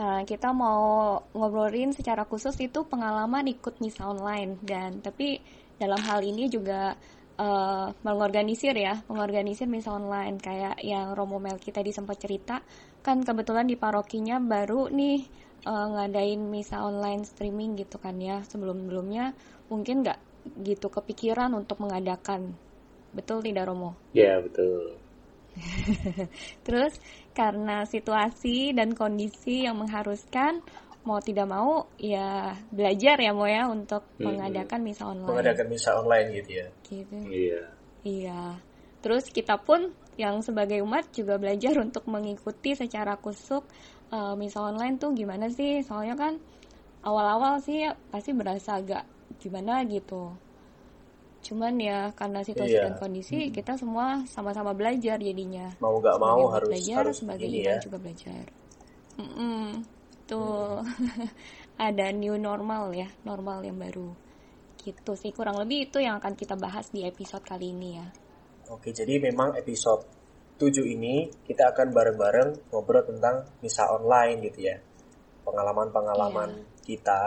Nah, 0.01 0.23
kita 0.25 0.53
mau 0.55 1.19
ngobrolin 1.35 1.93
secara 1.93 2.25
khusus 2.25 2.57
itu 2.61 2.87
pengalaman 2.87 3.49
ikut 3.51 3.81
misa 3.83 4.09
online 4.09 4.61
dan 4.63 5.03
tapi 5.03 5.41
dalam 5.81 5.99
hal 6.01 6.21
ini 6.25 6.49
juga 6.49 6.95
uh, 7.41 7.89
mengorganisir 8.05 8.77
ya, 8.77 9.01
mengorganisir 9.09 9.69
misa 9.69 9.93
online 9.93 10.37
kayak 10.41 10.81
yang 10.85 11.13
Romo 11.17 11.41
Melki 11.41 11.73
tadi 11.73 11.93
sempat 11.93 12.21
cerita, 12.21 12.61
kan 13.01 13.25
kebetulan 13.25 13.67
di 13.67 13.77
parokinya 13.77 14.41
baru 14.41 14.93
nih 14.93 15.25
uh, 15.65 15.87
ngadain 15.97 16.41
misa 16.41 16.85
online 16.85 17.25
streaming 17.25 17.77
gitu 17.81 17.97
kan 18.01 18.17
ya. 18.21 18.45
Sebelum-sebelumnya 18.45 19.33
mungkin 19.73 20.05
nggak 20.05 20.19
gitu 20.65 20.89
kepikiran 20.89 21.53
untuk 21.57 21.81
mengadakan. 21.81 22.57
Betul 23.11 23.43
tidak 23.43 23.69
Romo? 23.69 23.99
Ya, 24.15 24.39
betul. 24.39 24.97
Terus 26.67 26.95
karena 27.35 27.83
situasi 27.83 28.71
dan 28.71 28.95
kondisi 28.95 29.67
yang 29.67 29.83
mengharuskan 29.83 30.63
mau 31.01 31.17
tidak 31.25 31.49
mau 31.49 31.89
ya 31.97 32.53
belajar 32.69 33.17
ya 33.17 33.33
mau 33.33 33.49
ya 33.49 33.67
untuk 33.67 34.05
hmm. 34.21 34.25
mengadakan 34.25 34.81
misa 34.85 35.09
online. 35.09 35.31
Mengadakan 35.33 35.67
misa 35.73 35.91
online 35.97 36.29
gitu 36.37 36.51
ya. 36.53 36.67
Gitu. 36.85 37.17
Iya. 37.27 37.63
Iya. 38.05 38.43
Terus 39.01 39.29
kita 39.33 39.61
pun 39.61 39.93
yang 40.21 40.45
sebagai 40.45 40.85
umat 40.85 41.09
juga 41.13 41.41
belajar 41.41 41.77
untuk 41.81 42.05
mengikuti 42.07 42.77
secara 42.77 43.17
kusuk 43.17 43.65
uh, 44.13 44.37
misa 44.37 44.61
online 44.61 45.01
tuh 45.01 45.17
gimana 45.17 45.49
sih? 45.49 45.81
Soalnya 45.85 46.17
kan 46.17 46.37
awal-awal 47.05 47.61
sih 47.65 47.89
ya, 47.89 47.97
pasti 48.13 48.37
berasa 48.37 48.79
agak 48.79 49.05
gimana 49.41 49.81
gitu. 49.89 50.33
Cuman 51.41 51.81
ya 51.81 52.13
karena 52.13 52.45
situasi 52.45 52.77
iya. 52.77 52.85
dan 52.85 53.01
kondisi 53.01 53.49
hmm. 53.49 53.53
kita 53.57 53.81
semua 53.81 54.29
sama-sama 54.29 54.77
belajar 54.77 55.17
jadinya. 55.17 55.73
Mau 55.81 55.97
gak 56.05 56.21
mau 56.21 56.53
harus 56.53 56.69
belajar, 56.69 56.97
harus 57.01 57.17
sebagai 57.25 57.49
ya. 57.49 57.81
juga 57.81 57.97
belajar. 57.97 58.45
Mm 59.17 59.31
-mm 59.33 60.01
gitu 60.31 60.47
ada 61.91 62.07
new 62.15 62.39
normal 62.39 62.95
ya 62.95 63.11
normal 63.27 63.67
yang 63.67 63.83
baru 63.83 64.15
gitu 64.79 65.19
sih 65.19 65.35
kurang 65.35 65.59
lebih 65.59 65.91
itu 65.91 65.99
yang 65.99 66.23
akan 66.23 66.39
kita 66.39 66.55
bahas 66.55 66.95
di 66.95 67.03
episode 67.03 67.43
kali 67.43 67.75
ini 67.75 67.99
ya 67.99 68.07
oke 68.71 68.89
jadi 68.95 69.19
memang 69.19 69.59
episode 69.59 70.07
7 70.57 70.87
ini 70.87 71.29
kita 71.45 71.75
akan 71.75 71.91
bareng-bareng 71.91 72.71
ngobrol 72.71 73.03
tentang 73.05 73.49
misa 73.61 73.91
online 73.91 74.39
gitu 74.47 74.71
ya 74.71 74.77
pengalaman-pengalaman 75.45 76.51
yeah. 76.55 76.83
kita 76.87 77.23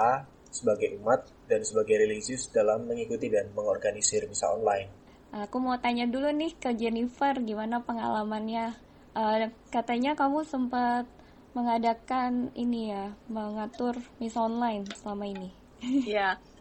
sebagai 0.53 0.95
umat 1.01 1.25
dan 1.49 1.65
sebagai 1.65 1.97
religius 1.97 2.47
dalam 2.53 2.85
mengikuti 2.87 3.27
dan 3.27 3.51
mengorganisir 3.51 4.23
misa 4.25 4.47
online 4.53 4.87
aku 5.33 5.57
mau 5.59 5.75
tanya 5.81 6.07
dulu 6.07 6.29
nih 6.31 6.55
ke 6.55 6.71
Jennifer 6.77 7.35
gimana 7.41 7.81
pengalamannya 7.81 8.77
uh, 9.17 9.49
katanya 9.73 10.13
kamu 10.13 10.45
sempat 10.45 11.09
mengadakan 11.53 12.49
ini 12.57 12.89
ya, 12.91 13.13
mengatur 13.29 13.93
misa 14.17 14.41
online 14.41 14.89
selama 14.97 15.25
ini. 15.29 15.49
Iya. 15.81 16.37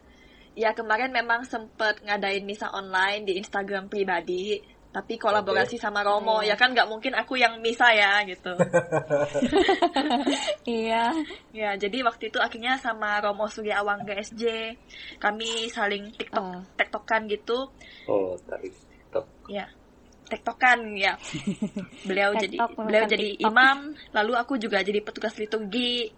Ya, 0.52 0.76
kemarin 0.76 1.12
memang 1.12 1.48
sempat 1.48 2.04
ngadain 2.04 2.44
misa 2.44 2.68
online 2.68 3.24
di 3.24 3.40
Instagram 3.40 3.88
pribadi, 3.88 4.60
tapi 4.92 5.16
kolaborasi 5.16 5.80
okay. 5.80 5.84
sama 5.88 6.04
Romo, 6.04 6.44
yeah. 6.44 6.52
ya 6.52 6.60
kan 6.60 6.76
nggak 6.76 6.84
mungkin 6.84 7.16
aku 7.16 7.40
yang 7.40 7.56
misa 7.64 7.88
ya 7.96 8.20
gitu. 8.28 8.52
iya. 10.68 11.08
ya, 11.56 11.70
jadi 11.80 12.04
waktu 12.04 12.28
itu 12.28 12.36
akhirnya 12.36 12.76
sama 12.76 13.16
Romo 13.24 13.48
Surya 13.48 13.80
Awangga 13.80 14.12
SJ, 14.20 14.76
kami 15.16 15.72
saling 15.72 16.12
tiktok 16.12 16.44
uh. 16.44 16.60
tektokan 16.76 17.24
gitu. 17.32 17.72
Oh, 18.04 18.36
tarik 18.44 18.76
tiktok. 18.76 19.24
Ya 19.48 19.64
tektokan 20.32 20.96
ya. 20.96 21.20
Beliau 22.08 22.32
jadi 22.32 22.56
beliau 22.72 23.04
jadi 23.04 23.36
imam, 23.44 23.92
lalu 24.16 24.32
aku 24.32 24.56
juga 24.56 24.80
jadi 24.80 25.04
petugas 25.04 25.36
liturgi. 25.36 26.08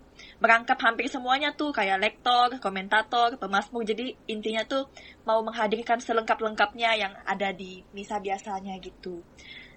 Merangkap 0.45 0.77
hampir 0.85 1.09
semuanya 1.09 1.57
tuh 1.57 1.73
kayak 1.73 2.05
lektor, 2.05 2.61
komentator, 2.61 3.41
pemasmur. 3.41 3.81
Jadi 3.89 4.13
intinya 4.29 4.61
tuh 4.69 4.85
mau 5.25 5.41
menghadirkan 5.41 6.05
selengkap-lengkapnya 6.05 6.91
yang 7.01 7.13
ada 7.25 7.49
di 7.57 7.81
misa 7.97 8.21
biasanya 8.21 8.77
gitu. 8.85 9.25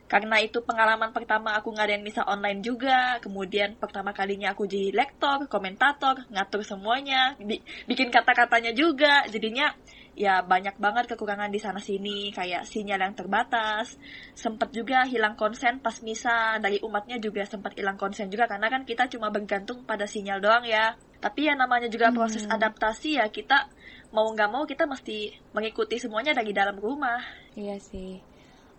karena 0.07 0.39
itu 0.39 0.63
pengalaman 0.63 1.11
pertama 1.11 1.51
aku 1.59 1.75
ngadain 1.75 1.99
misa 1.99 2.23
online 2.23 2.63
juga 2.63 3.19
kemudian 3.19 3.75
pertama 3.75 4.15
kalinya 4.15 4.55
aku 4.55 4.63
jadi 4.63 4.95
lektor 4.95 5.51
komentator 5.51 6.23
ngatur 6.31 6.63
semuanya 6.63 7.35
bi 7.35 7.59
bikin 7.91 8.07
kata-katanya 8.07 8.71
juga 8.71 9.27
jadinya 9.27 9.75
ya 10.17 10.41
banyak 10.41 10.81
banget 10.81 11.05
kekurangan 11.13 11.53
di 11.53 11.61
sana 11.61 11.77
sini 11.77 12.33
kayak 12.33 12.65
sinyal 12.65 12.97
yang 12.97 13.13
terbatas 13.13 14.01
sempat 14.33 14.73
juga 14.73 15.05
hilang 15.05 15.37
konsen 15.37 15.77
pas 15.77 15.93
misa 16.01 16.57
dari 16.57 16.81
umatnya 16.81 17.21
juga 17.21 17.45
sempat 17.45 17.77
hilang 17.77 18.01
konsen 18.01 18.25
juga 18.33 18.49
karena 18.49 18.65
kan 18.65 18.81
kita 18.81 19.05
cuma 19.13 19.29
bergantung 19.29 19.85
pada 19.85 20.09
sinyal 20.09 20.41
doang 20.41 20.65
ya 20.65 20.97
tapi 21.21 21.45
ya 21.45 21.53
namanya 21.53 21.85
juga 21.85 22.09
proses 22.09 22.49
Hmm. 22.49 22.57
adaptasi 22.57 23.21
ya 23.21 23.29
kita 23.29 23.69
mau 24.09 24.25
nggak 24.33 24.49
mau 24.49 24.65
kita 24.65 24.89
mesti 24.89 25.29
mengikuti 25.53 26.01
semuanya 26.01 26.33
dari 26.33 26.49
dalam 26.49 26.81
rumah 26.81 27.21
Iya 27.53 27.77
sih. 27.77 28.21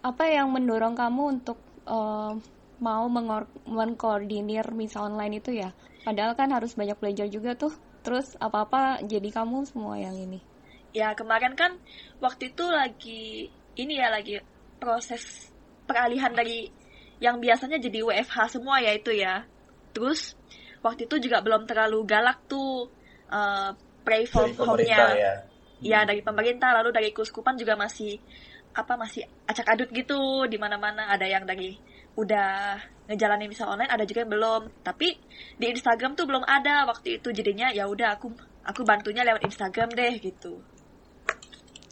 Apa 0.03 0.31
yang 0.31 0.51
mendorong 0.55 0.95
kamu 0.95 1.39
untuk 1.39 1.59
eh, 1.87 2.33
mau 2.79 3.05
mengor- 3.11 3.51
mengkoordinir 3.67 4.71
misa 4.71 5.03
online 5.03 5.39
itu 5.39 5.51
ya? 5.55 5.71
Padahal 6.03 6.39
kan 6.39 6.51
harus 6.55 6.79
banyak 6.79 6.95
belajar 6.99 7.27
juga 7.27 7.59
tuh. 7.59 7.75
Terus 8.07 8.39
apa-apa 8.39 9.03
jadi 9.03 9.29
kamu 9.35 9.67
semua 9.67 9.99
yang 9.99 10.15
ini. 10.15 10.39
Ya 10.93 11.13
kemarin 11.13 11.53
kan 11.53 11.77
waktu 12.19 12.53
itu 12.55 12.65
lagi 12.65 13.53
ini 13.79 13.95
ya 14.01 14.11
lagi 14.11 14.41
proses 14.81 15.53
peralihan 15.87 16.33
dari 16.33 16.69
yang 17.19 17.43
biasanya 17.43 17.83
jadi 17.83 18.03
WFH 18.07 18.59
semua 18.59 18.79
ya 18.79 18.95
itu 18.95 19.11
ya. 19.11 19.43
Terus 19.95 20.39
waktu 20.83 21.11
itu 21.11 21.31
juga 21.31 21.43
belum 21.43 21.67
terlalu 21.67 22.07
galak 22.07 22.47
tuh 22.47 22.87
eh, 23.31 23.71
pray 24.07 24.25
from 24.27 24.55
home-nya. 24.55 24.99
ya. 25.19 25.35
ya 25.79 25.99
dari 26.03 26.23
pemerintah 26.23 26.75
lalu 26.75 26.91
dari 26.91 27.11
kuskupan 27.15 27.55
juga 27.59 27.79
masih 27.79 28.19
apa 28.75 28.95
masih 28.95 29.27
acak 29.47 29.67
adut 29.75 29.91
gitu 29.91 30.47
di 30.47 30.59
mana 30.59 30.79
mana 30.79 31.11
ada 31.11 31.27
yang 31.27 31.43
dari 31.43 31.75
udah 32.19 32.79
ngejalanin 33.11 33.51
misa 33.51 33.67
online 33.67 33.91
ada 33.91 34.07
juga 34.07 34.23
yang 34.27 34.33
belum. 34.35 34.63
Tapi 34.87 35.19
di 35.59 35.67
Instagram 35.75 36.15
tuh 36.15 36.27
belum 36.27 36.47
ada 36.47 36.87
waktu 36.87 37.19
itu. 37.19 37.35
Jadinya 37.35 37.75
ya 37.75 37.91
udah 37.91 38.15
aku 38.19 38.31
aku 38.63 38.87
bantunya 38.87 39.27
lewat 39.27 39.43
Instagram 39.47 39.91
deh 39.95 40.15
gitu 40.23 40.78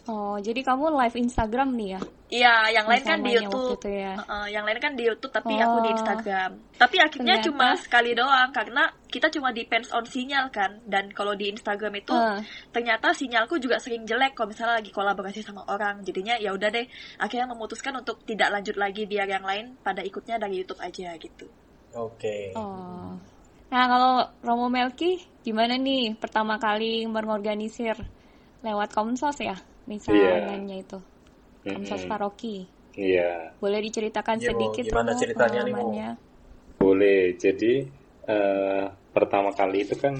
Oh, 0.07 0.39
jadi 0.39 0.63
kamu 0.63 0.95
live 0.95 1.19
Instagram 1.19 1.75
nih 1.75 1.89
ya? 1.91 2.01
Iya, 2.27 2.53
yang 2.79 2.87
lain 2.87 3.03
kan 3.03 3.19
di 3.19 3.31
YouTube. 3.35 3.75
itu 3.79 3.89
ya. 3.91 4.15
Heeh, 4.15 4.45
yang 4.55 4.63
lain 4.63 4.79
kan 4.79 4.95
di 4.95 5.03
YouTube, 5.03 5.31
tapi 5.35 5.55
Oh. 5.59 5.63
aku 5.67 5.77
di 5.83 5.89
Instagram. 5.95 6.51
Tapi 6.79 6.95
akhirnya 6.99 7.35
Ternyata- 7.39 7.47
cuma 7.51 7.67
sekali 7.75 8.11
doang, 8.15 8.49
karena 8.55 8.83
kita 9.07 9.27
cuma 9.31 9.51
depends 9.51 9.91
on 9.91 10.07
sinyal 10.07 10.47
kan. 10.47 10.79
Dan 10.87 11.11
kalau 11.11 11.35
di 11.35 11.51
Instagram 11.51 11.93
itu 11.99 12.15
Ah. 12.15 12.39
ternyata 12.71 13.11
sinyalku 13.11 13.59
juga 13.59 13.79
sering 13.83 14.07
jelek 14.07 14.31
kalau 14.31 14.51
misalnya 14.51 14.79
lagi 14.79 14.91
kolaborasi 14.95 15.43
sama 15.43 15.67
orang. 15.67 15.99
Jadinya 16.03 16.39
ya 16.39 16.55
udah 16.55 16.71
deh, 16.71 16.87
akhirnya 17.19 17.47
memutuskan 17.51 17.91
untuk 17.95 18.23
tidak 18.23 18.47
lanjut 18.51 18.79
lagi 18.79 19.03
biar 19.03 19.27
yang 19.27 19.43
lain 19.43 19.75
pada 19.83 20.03
ikutnya 20.03 20.39
dari 20.39 20.63
YouTube 20.63 20.79
aja 20.79 21.15
gitu. 21.19 21.47
Oke. 21.95 22.55
Oh. 22.55 23.15
Nah, 23.67 23.83
kalau 23.91 24.13
Romo 24.39 24.71
Melki 24.71 25.19
gimana 25.43 25.75
nih 25.75 26.15
pertama 26.15 26.55
kali 26.55 27.03
mengorganisir 27.07 27.99
lewat 28.63 28.95
Komsos 28.95 29.35
ya? 29.43 29.55
Iya. 30.11 30.35
online-nya 30.35 30.77
itu. 30.83 30.99
Komsos 31.63 32.03
Mm-mm. 32.03 32.11
Paroki. 32.11 32.67
Iya, 32.97 33.53
Boleh 33.61 33.79
diceritakan 33.81 34.37
Mo. 34.37 34.45
sedikit 34.47 34.85
Gimana 34.85 35.11
Romo, 35.13 35.21
ceritanya 35.21 35.61
nih, 35.65 35.75
Mo? 35.75 35.89
boleh. 36.77 37.21
Jadi 37.37 37.73
eh, 38.27 38.85
pertama 39.13 39.49
kali 39.55 39.77
itu 39.85 39.95
kan 39.97 40.15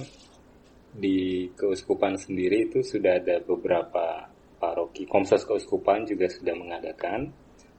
di 0.97 1.51
keuskupan 1.53 2.17
sendiri 2.17 2.71
itu 2.71 2.81
sudah 2.81 3.19
ada 3.21 3.37
beberapa 3.43 4.25
paroki. 4.57 5.05
Komsos 5.05 5.45
keuskupan 5.45 6.07
juga 6.09 6.25
sudah 6.29 6.55
mengadakan. 6.57 7.29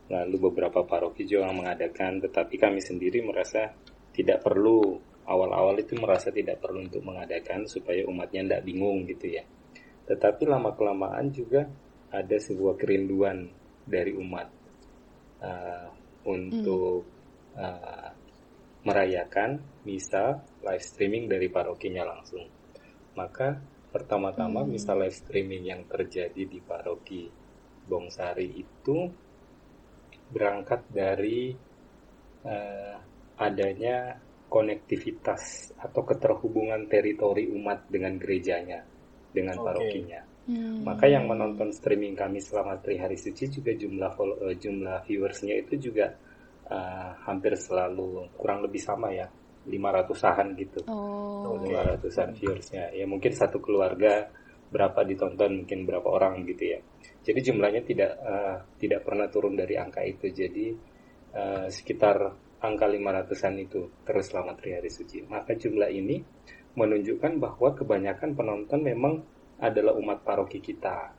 Lalu 0.09 0.37
beberapa 0.49 0.89
paroki 0.89 1.29
juga 1.29 1.53
mengadakan, 1.53 2.23
tetapi 2.25 2.57
kami 2.57 2.81
sendiri 2.81 3.21
merasa 3.21 3.69
tidak 4.15 4.41
perlu 4.41 4.97
awal-awal 5.29 5.77
itu 5.77 5.93
merasa 6.01 6.33
tidak 6.33 6.57
perlu 6.65 6.89
untuk 6.89 7.05
mengadakan 7.05 7.69
supaya 7.69 8.01
umatnya 8.09 8.41
tidak 8.49 8.63
bingung 8.65 9.05
gitu 9.05 9.37
ya. 9.37 9.45
Tetapi 10.09 10.49
lama 10.49 10.73
kelamaan 10.73 11.29
juga 11.29 11.69
ada 12.09 12.37
sebuah 12.41 12.81
kerinduan 12.81 13.45
dari 13.85 14.17
umat 14.17 14.49
uh, 15.45 15.89
untuk 16.25 17.05
uh, 17.57 18.09
merayakan 18.89 19.61
misa 19.85 20.41
live 20.65 20.85
streaming 20.85 21.29
dari 21.29 21.53
parokinya 21.53 22.09
langsung. 22.09 22.49
Maka 23.13 23.61
pertama-tama 23.93 24.65
Hmm. 24.65 24.73
misa 24.73 24.97
live 24.97 25.17
streaming 25.17 25.69
yang 25.69 25.83
terjadi 25.85 26.45
di 26.49 26.61
paroki 26.65 27.29
Bongsari 27.89 28.49
itu 28.61 29.09
berangkat 30.29 30.85
dari 30.93 31.57
uh, 32.45 32.97
adanya 33.41 34.21
konektivitas 34.49 35.73
atau 35.77 36.05
keterhubungan 36.05 36.89
teritori 36.89 37.49
umat 37.53 37.89
dengan 37.89 38.17
gerejanya, 38.21 38.85
dengan 39.39 39.57
parokinya. 39.63 40.21
Hmm. 40.49 40.81
Maka 40.81 41.05
yang 41.07 41.29
menonton 41.29 41.69
streaming 41.77 42.17
kami 42.17 42.41
selama 42.41 42.81
Tri 42.81 42.97
Hari 42.97 43.21
Suci 43.21 43.53
juga 43.53 43.77
jumlah 43.77 44.11
follow- 44.17 44.41
eh, 44.49 44.57
jumlah 44.57 45.05
viewersnya 45.05 45.55
itu 45.61 45.77
juga 45.93 46.11
eh, 46.69 47.11
hampir 47.25 47.57
selalu 47.57 48.33
kurang 48.37 48.65
lebih 48.65 48.81
sama 48.81 49.09
ya, 49.13 49.29
500-an 49.69 50.53
gitu. 50.57 50.81
Oh. 50.89 51.57
500-an 51.61 52.33
viewersnya. 52.37 52.93
Ya 52.97 53.05
mungkin 53.05 53.33
satu 53.33 53.61
keluarga 53.61 54.29
berapa 54.69 55.01
ditonton, 55.05 55.65
mungkin 55.65 55.89
berapa 55.89 56.09
orang 56.09 56.45
gitu 56.45 56.77
ya. 56.77 56.81
Jadi 57.25 57.41
jumlahnya 57.45 57.83
tidak 57.85 58.13
eh, 58.21 58.57
tidak 58.81 59.01
pernah 59.05 59.29
turun 59.29 59.57
dari 59.57 59.77
angka 59.77 60.01
itu. 60.05 60.33
Jadi 60.33 60.67
eh, 61.37 61.67
sekitar 61.69 62.17
angka 62.59 62.87
500-an 62.91 63.55
itu 63.61 63.81
terus 64.03 64.33
selama 64.33 64.57
Tri 64.57 64.81
Hari 64.81 64.91
Suci. 64.91 65.25
Maka 65.29 65.55
jumlah 65.55 65.93
ini 65.93 66.17
menunjukkan 66.77 67.41
bahwa 67.41 67.73
kebanyakan 67.75 68.37
penonton 68.37 68.81
memang 68.85 69.25
adalah 69.59 69.97
umat 69.99 70.23
paroki 70.23 70.61
kita 70.63 71.15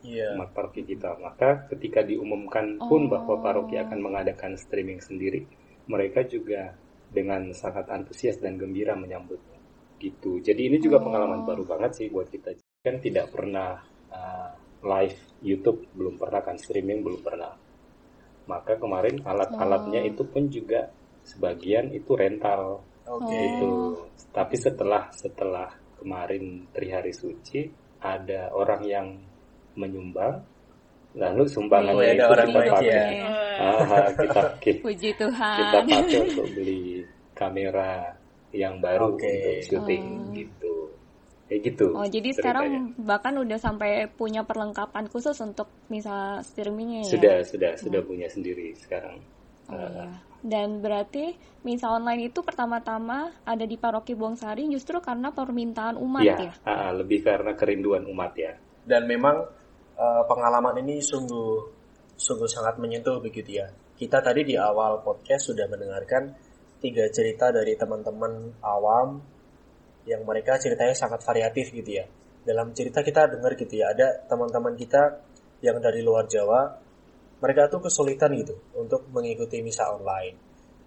Iya. 0.00 0.32
umat 0.32 0.56
paroki 0.56 0.80
kita. 0.84 1.20
Maka 1.20 1.68
ketika 1.68 2.00
diumumkan 2.00 2.80
pun 2.80 3.04
Oh. 3.04 3.10
bahwa 3.12 3.36
paroki 3.44 3.76
akan 3.76 4.00
mengadakan 4.00 4.56
streaming 4.56 4.96
sendiri, 5.04 5.44
mereka 5.92 6.24
juga 6.24 6.72
dengan 7.12 7.52
sangat 7.52 7.84
antusias 7.92 8.40
dan 8.40 8.56
gembira 8.56 8.96
menyambutnya. 8.96 9.60
Gitu. 10.00 10.40
Jadi 10.40 10.72
ini 10.72 10.76
juga 10.80 10.98
Oh. 11.00 11.04
pengalaman 11.04 11.44
baru 11.44 11.68
banget 11.68 12.00
sih 12.00 12.06
buat 12.08 12.32
kita. 12.32 12.56
Kan 12.80 12.96
tidak 13.04 13.28
pernah 13.28 13.76
uh, 14.08 14.50
live 14.80 15.20
YouTube, 15.44 15.84
belum 15.92 16.16
pernah 16.16 16.40
kan 16.40 16.56
streaming, 16.56 17.04
belum 17.04 17.20
pernah. 17.20 17.52
Maka 18.48 18.80
kemarin 18.80 19.20
alat-alatnya 19.20 20.00
Oh. 20.00 20.10
itu 20.16 20.22
pun 20.24 20.48
juga 20.48 20.88
sebagian 21.28 21.92
itu 21.92 22.16
rental 22.16 22.80
Oke. 23.10 23.26
Oh. 23.26 23.42
itu. 23.42 23.70
Tapi 24.30 24.54
setelah 24.54 25.10
setelah 25.10 25.68
kemarin 25.96 26.64
Tri 26.70 26.88
Hari 26.88 27.10
Suci 27.10 27.66
ada 27.98 28.48
orang 28.50 28.82
yang 28.82 29.06
menyumbang, 29.74 30.40
lalu 31.12 31.44
sumbangannya 31.44 31.94
Oh, 31.94 32.00
ya, 32.00 32.12
ada 32.12 32.16
itu 32.16 32.32
orang 32.32 32.48
kita 32.48 32.60
pakai, 32.70 32.86
ya. 32.86 33.04
Ah, 33.60 34.08
kita 34.10 34.40
ki- 34.62 34.80
Puji 34.80 35.10
kita 35.10 35.20
Tuhan. 35.26 35.72
pakai 35.74 36.18
untuk 36.24 36.46
beli 36.54 36.82
kamera 37.32 37.90
yang 38.50 38.78
baru 38.78 39.14
Oke. 39.14 39.26
untuk 39.26 39.54
syuting 39.64 40.04
Oh. 40.06 40.32
gitu. 40.32 40.74
Kayak 41.46 41.60
gitu. 41.66 41.86
Oh, 41.92 42.06
jadi 42.06 42.30
ceritanya. 42.30 42.38
sekarang 42.38 42.66
bahkan 42.96 43.34
udah 43.34 43.58
sampai 43.58 43.90
punya 44.08 44.46
perlengkapan 44.46 45.10
khusus 45.10 45.34
untuk 45.40 45.66
misal 45.86 46.38
streamingnya 46.40 47.02
ya? 47.02 47.10
sudah 47.10 47.36
sudah 47.42 47.72
sudah 47.74 48.00
punya 48.00 48.30
sendiri 48.30 48.70
sekarang. 48.78 49.18
Oh, 49.70 49.78
iya. 49.78 50.06
Dan 50.40 50.80
berarti 50.80 51.36
misa 51.68 51.92
online 51.92 52.32
itu 52.32 52.40
pertama-tama 52.40 53.28
ada 53.44 53.64
di 53.68 53.76
paroki 53.76 54.16
Bongsari 54.16 54.64
justru 54.72 54.96
karena 55.04 55.36
permintaan 55.36 56.00
umat 56.00 56.24
Iya, 56.24 56.36
ya? 56.48 56.52
ah, 56.64 56.70
ah, 56.88 56.90
lebih 56.96 57.20
karena 57.20 57.52
kerinduan 57.52 58.08
umat 58.08 58.32
ya. 58.34 58.56
Dan 58.84 59.04
memang 59.04 59.36
eh, 60.00 60.22
pengalaman 60.24 60.80
ini 60.80 61.04
sungguh 61.04 61.80
sungguh 62.16 62.48
sangat 62.48 62.80
menyentuh 62.80 63.20
begitu 63.20 63.60
ya. 63.60 63.68
Kita 63.96 64.24
tadi 64.24 64.48
di 64.48 64.56
awal 64.56 65.04
podcast 65.04 65.52
sudah 65.52 65.68
mendengarkan 65.68 66.32
tiga 66.80 67.04
cerita 67.12 67.52
dari 67.52 67.76
teman-teman 67.76 68.64
awam 68.64 69.20
yang 70.08 70.24
mereka 70.24 70.56
ceritanya 70.56 70.96
sangat 70.96 71.20
variatif 71.20 71.68
gitu 71.76 72.00
ya. 72.00 72.08
Dalam 72.40 72.72
cerita 72.72 73.04
kita 73.04 73.28
dengar 73.28 73.52
gitu 73.60 73.76
ya, 73.76 73.92
ada 73.92 74.24
teman-teman 74.24 74.72
kita 74.72 75.20
yang 75.60 75.76
dari 75.76 76.00
luar 76.00 76.24
Jawa, 76.24 76.72
mereka 77.40 77.72
tuh 77.72 77.80
kesulitan 77.88 78.36
gitu 78.36 78.54
untuk 78.76 79.08
mengikuti 79.10 79.64
misa 79.64 79.88
online. 79.88 80.36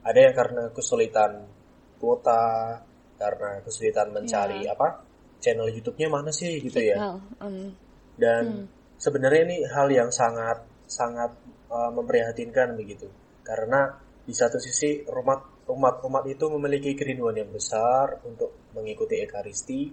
Ada 0.05 0.19
yang 0.29 0.35
karena 0.37 0.63
kesulitan 0.69 1.49
kuota, 1.97 2.77
karena 3.17 3.63
kesulitan 3.65 4.13
mencari 4.13 4.67
apa 4.67 5.01
channel 5.41 5.67
YouTube-nya 5.71 6.07
mana 6.07 6.31
sih 6.31 6.61
gitu 6.61 6.79
ya. 6.79 6.99
Um, 7.41 7.73
Dan 8.15 8.43
Hmm. 8.43 8.65
sebenarnya 9.01 9.41
ini 9.49 9.57
hal 9.67 9.87
yang 9.89 10.09
sangat 10.13 10.63
sangat 10.85 11.33
uh, 11.73 11.89
memprihatinkan 11.91 12.77
begitu. 12.77 13.09
Karena 13.41 13.91
di 14.23 14.31
satu 14.31 14.55
sisi 14.61 15.03
umat 15.09 15.67
umat 15.67 16.03
umat 16.05 16.23
itu 16.27 16.45
memiliki 16.51 16.93
kerinduan 16.95 17.35
yang 17.35 17.49
besar 17.49 18.21
untuk 18.27 18.71
mengikuti 18.75 19.19
ekaristi, 19.19 19.91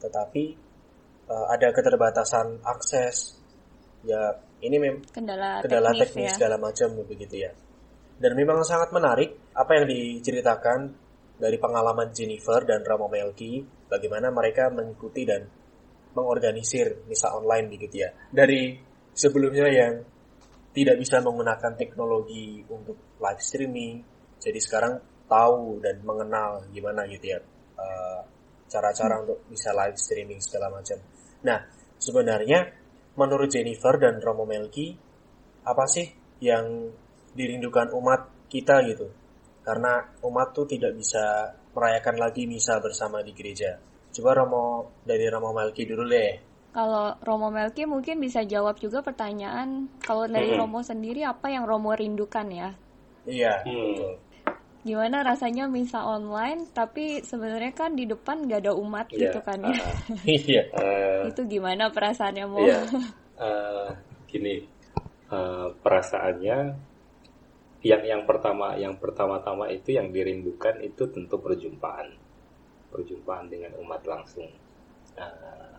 tetapi 0.00 0.44
uh, 1.28 1.46
ada 1.50 1.74
keterbatasan 1.74 2.62
akses. 2.64 3.36
Ya 4.06 4.32
ini 4.60 4.76
mem 4.76 4.96
kendala, 5.08 5.64
kendala 5.64 5.90
teknis, 5.92 6.02
teknis 6.12 6.28
ya. 6.28 6.34
segala 6.36 6.56
macam 6.60 6.88
begitu 7.04 7.36
ya. 7.40 7.52
Dan 8.20 8.36
memang 8.36 8.60
sangat 8.64 8.92
menarik 8.92 9.52
apa 9.56 9.80
yang 9.80 9.86
diceritakan 9.88 10.92
dari 11.40 11.56
pengalaman 11.56 12.12
Jennifer 12.12 12.60
dan 12.68 12.84
Ramo 12.84 13.08
Melki, 13.08 13.64
bagaimana 13.88 14.28
mereka 14.28 14.68
mengikuti 14.68 15.24
dan 15.24 15.48
mengorganisir 16.12 17.08
misa 17.08 17.32
online 17.32 17.72
begitu 17.72 18.04
ya. 18.04 18.12
Dari 18.28 18.76
sebelumnya 19.16 19.66
yang 19.72 20.04
tidak 20.76 21.00
bisa 21.00 21.24
menggunakan 21.24 21.72
teknologi 21.80 22.60
untuk 22.68 23.16
live 23.16 23.40
streaming, 23.40 24.04
jadi 24.36 24.60
sekarang 24.60 25.00
tahu 25.30 25.78
dan 25.80 26.02
mengenal 26.02 26.66
gimana 26.74 27.06
gitu 27.06 27.32
ya 27.32 27.38
uh, 27.78 28.20
cara-cara 28.66 29.18
hmm. 29.18 29.22
untuk 29.26 29.38
bisa 29.46 29.70
live 29.74 29.98
streaming 29.98 30.40
segala 30.42 30.70
macam. 30.74 30.98
Nah, 31.46 31.58
sebenarnya 31.98 32.79
menurut 33.20 33.52
Jennifer 33.52 34.00
dan 34.00 34.16
Romo 34.24 34.48
Melki, 34.48 34.96
apa 35.68 35.84
sih 35.84 36.08
yang 36.40 36.88
dirindukan 37.36 37.92
umat 37.92 38.48
kita 38.48 38.80
gitu? 38.88 39.12
Karena 39.60 40.00
umat 40.24 40.56
tuh 40.56 40.64
tidak 40.64 40.96
bisa 40.96 41.52
merayakan 41.76 42.16
lagi 42.16 42.48
misa 42.48 42.80
bersama 42.80 43.20
di 43.20 43.36
gereja. 43.36 43.76
Coba 44.10 44.40
Romo 44.40 44.96
dari 45.04 45.28
Romo 45.28 45.52
Melki 45.52 45.84
dulu 45.84 46.08
deh. 46.08 46.32
Kalau 46.72 47.12
Romo 47.20 47.52
Melki 47.52 47.84
mungkin 47.84 48.16
bisa 48.22 48.40
jawab 48.48 48.80
juga 48.80 49.04
pertanyaan 49.04 49.92
kalau 50.00 50.24
dari 50.24 50.56
hmm. 50.56 50.58
Romo 50.64 50.80
sendiri 50.80 51.20
apa 51.28 51.52
yang 51.52 51.68
Romo 51.68 51.92
rindukan 51.92 52.48
ya? 52.48 52.72
Iya, 53.28 53.52
hmm. 53.68 53.76
betul 53.76 54.29
gimana 54.80 55.20
rasanya 55.20 55.68
misa 55.68 56.00
online 56.00 56.72
tapi 56.72 57.20
sebenarnya 57.20 57.72
kan 57.76 57.92
di 57.92 58.08
depan 58.08 58.48
gak 58.48 58.64
ada 58.64 58.72
umat 58.72 59.12
yeah. 59.12 59.20
gitu 59.28 59.38
kan 59.44 59.60
ya 59.60 59.76
uh, 59.76 59.96
iya 60.48 60.62
uh, 60.72 61.22
itu 61.28 61.42
gimana 61.44 61.92
perasaannya 61.92 62.44
mau 62.48 62.64
yeah. 62.64 62.84
uh, 63.36 63.92
gini 64.24 64.64
uh, 65.28 65.76
perasaannya 65.84 66.58
yang 67.80 68.02
yang 68.04 68.22
pertama 68.24 68.76
yang 68.76 68.96
pertama-tama 68.96 69.68
itu 69.72 69.96
yang 69.96 70.12
dirindukan 70.12 70.80
itu 70.80 71.08
tentu 71.12 71.36
perjumpaan 71.36 72.16
perjumpaan 72.88 73.52
dengan 73.52 73.76
umat 73.84 74.00
langsung 74.08 74.48
uh, 75.16 75.76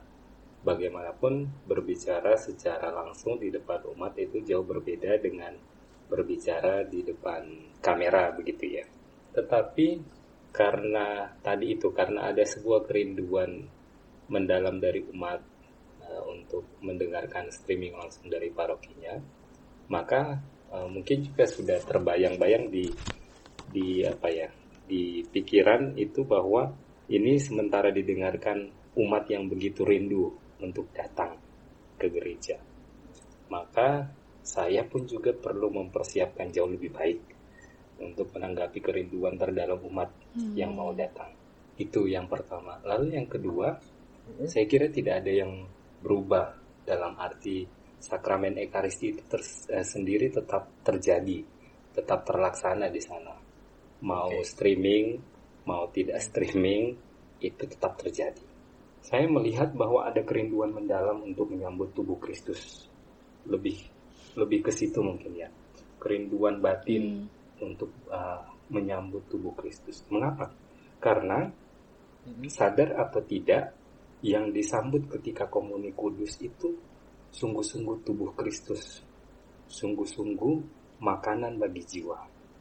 bagaimanapun 0.62 1.50
berbicara 1.66 2.38
secara 2.38 2.94
langsung 2.94 3.42
di 3.42 3.50
depan 3.50 3.82
umat 3.98 4.14
itu 4.22 4.46
jauh 4.46 4.66
berbeda 4.66 5.18
dengan 5.18 5.58
berbicara 6.12 6.84
di 6.84 7.08
depan 7.08 7.72
kamera 7.80 8.36
begitu 8.36 8.84
ya. 8.84 8.86
Tetapi 9.32 9.88
karena 10.52 11.32
tadi 11.40 11.80
itu 11.80 11.96
karena 11.96 12.28
ada 12.28 12.44
sebuah 12.44 12.84
kerinduan 12.84 13.64
mendalam 14.28 14.84
dari 14.84 15.00
umat 15.16 15.40
uh, 16.04 16.24
untuk 16.28 16.68
mendengarkan 16.84 17.48
streaming 17.48 17.96
langsung 17.96 18.28
dari 18.28 18.52
parokinya, 18.52 19.16
maka 19.88 20.44
uh, 20.76 20.88
mungkin 20.92 21.24
juga 21.24 21.48
sudah 21.48 21.80
terbayang-bayang 21.80 22.68
di 22.68 22.92
di 23.72 24.04
apa 24.04 24.28
ya 24.28 24.52
di 24.84 25.24
pikiran 25.24 25.96
itu 25.96 26.28
bahwa 26.28 26.68
ini 27.08 27.40
sementara 27.40 27.88
didengarkan 27.96 28.68
umat 29.00 29.24
yang 29.32 29.48
begitu 29.48 29.88
rindu 29.88 30.36
untuk 30.60 30.92
datang 30.92 31.40
ke 31.96 32.12
gereja. 32.12 32.60
Maka 33.48 34.12
saya 34.42 34.82
pun 34.86 35.06
juga 35.06 35.32
perlu 35.32 35.70
mempersiapkan 35.70 36.50
jauh 36.50 36.70
lebih 36.70 36.92
baik 36.92 37.20
untuk 38.02 38.34
menanggapi 38.34 38.82
kerinduan 38.82 39.38
terdalam 39.38 39.78
umat 39.86 40.10
hmm. 40.34 40.58
yang 40.58 40.74
mau 40.74 40.90
datang. 40.98 41.30
Itu 41.78 42.10
yang 42.10 42.26
pertama. 42.26 42.82
Lalu 42.82 43.16
yang 43.16 43.30
kedua, 43.30 43.78
hmm. 43.78 44.50
saya 44.50 44.66
kira 44.66 44.90
tidak 44.90 45.22
ada 45.22 45.32
yang 45.32 45.66
berubah 46.02 46.58
dalam 46.82 47.14
arti 47.22 47.70
sakramen 48.02 48.58
ekaristi 48.58 49.14
itu 49.14 49.22
ter, 49.30 49.42
eh, 49.70 49.86
sendiri 49.86 50.34
tetap 50.34 50.82
terjadi, 50.82 51.46
tetap 51.94 52.26
terlaksana 52.26 52.90
di 52.90 53.02
sana. 53.02 53.38
Mau 54.02 54.34
okay. 54.34 54.50
streaming, 54.50 55.06
mau 55.70 55.86
tidak 55.94 56.18
streaming, 56.26 56.98
itu 57.38 57.64
tetap 57.70 58.02
terjadi. 58.02 58.42
Saya 59.06 59.30
melihat 59.30 59.74
bahwa 59.78 60.10
ada 60.10 60.26
kerinduan 60.26 60.74
mendalam 60.74 61.22
untuk 61.22 61.54
menyambut 61.54 61.94
tubuh 61.94 62.18
Kristus. 62.18 62.90
Lebih 63.46 63.91
lebih 64.38 64.68
ke 64.68 64.72
situ 64.72 65.00
mungkin 65.04 65.36
ya. 65.36 65.50
Kerinduan 66.02 66.60
batin 66.64 67.28
hmm 67.28 67.42
untuk 67.62 67.94
uh, 68.10 68.42
menyambut 68.74 69.30
tubuh 69.30 69.54
Kristus. 69.54 70.02
Mengapa? 70.10 70.50
Karena 70.98 71.46
mm-hmm. 71.46 72.50
sadar 72.50 72.98
atau 72.98 73.22
tidak, 73.22 73.78
yang 74.22 74.54
disambut 74.54 75.10
ketika 75.18 75.50
komuni 75.50 75.94
kudus 75.98 76.38
itu 76.46 76.78
sungguh-sungguh 77.34 78.06
tubuh 78.06 78.38
Kristus, 78.38 79.02
sungguh-sungguh 79.66 80.56
makanan 81.02 81.58
bagi 81.58 81.82
jiwa. 81.82 82.20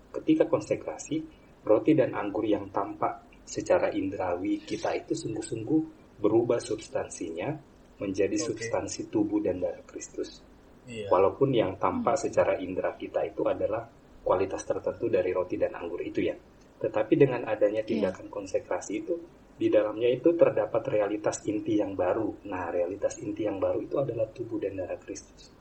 Ketika 0.08 0.48
konsekrasi, 0.48 1.20
roti 1.60 1.92
dan 1.92 2.16
anggur 2.16 2.48
yang 2.48 2.72
tampak 2.72 3.44
secara 3.44 3.92
indrawi 3.92 4.64
kita 4.64 4.96
itu 4.96 5.12
sungguh-sungguh 5.12 5.80
berubah 6.16 6.56
substansinya 6.56 7.52
menjadi 8.00 8.36
okay. 8.40 8.46
substansi 8.48 9.12
tubuh 9.12 9.44
dan 9.44 9.60
darah 9.60 9.84
Kristus. 9.84 10.40
Iya. 10.88 11.08
Walaupun 11.12 11.50
yang 11.52 11.76
tampak 11.76 12.16
secara 12.16 12.56
indera 12.56 12.96
kita 12.96 13.24
itu 13.26 13.44
adalah 13.44 13.84
kualitas 14.20 14.62
tertentu 14.64 15.08
dari 15.08 15.30
roti 15.32 15.56
dan 15.60 15.76
anggur 15.76 16.00
itu 16.00 16.24
ya. 16.24 16.36
Tetapi 16.80 17.12
dengan 17.18 17.44
adanya 17.44 17.84
iya. 17.84 17.88
tindakan 17.88 18.26
yeah. 18.28 18.34
konsekrasi 18.34 18.92
itu, 19.04 19.14
di 19.60 19.68
dalamnya 19.68 20.08
itu 20.08 20.32
terdapat 20.32 20.82
realitas 20.88 21.44
inti 21.44 21.76
yang 21.76 21.92
baru. 21.92 22.48
Nah, 22.48 22.72
realitas 22.72 23.20
inti 23.20 23.44
yang 23.44 23.60
baru 23.60 23.84
itu 23.84 24.00
adalah 24.00 24.24
tubuh 24.32 24.56
dan 24.56 24.80
darah 24.80 24.96
Kristus. 24.96 25.52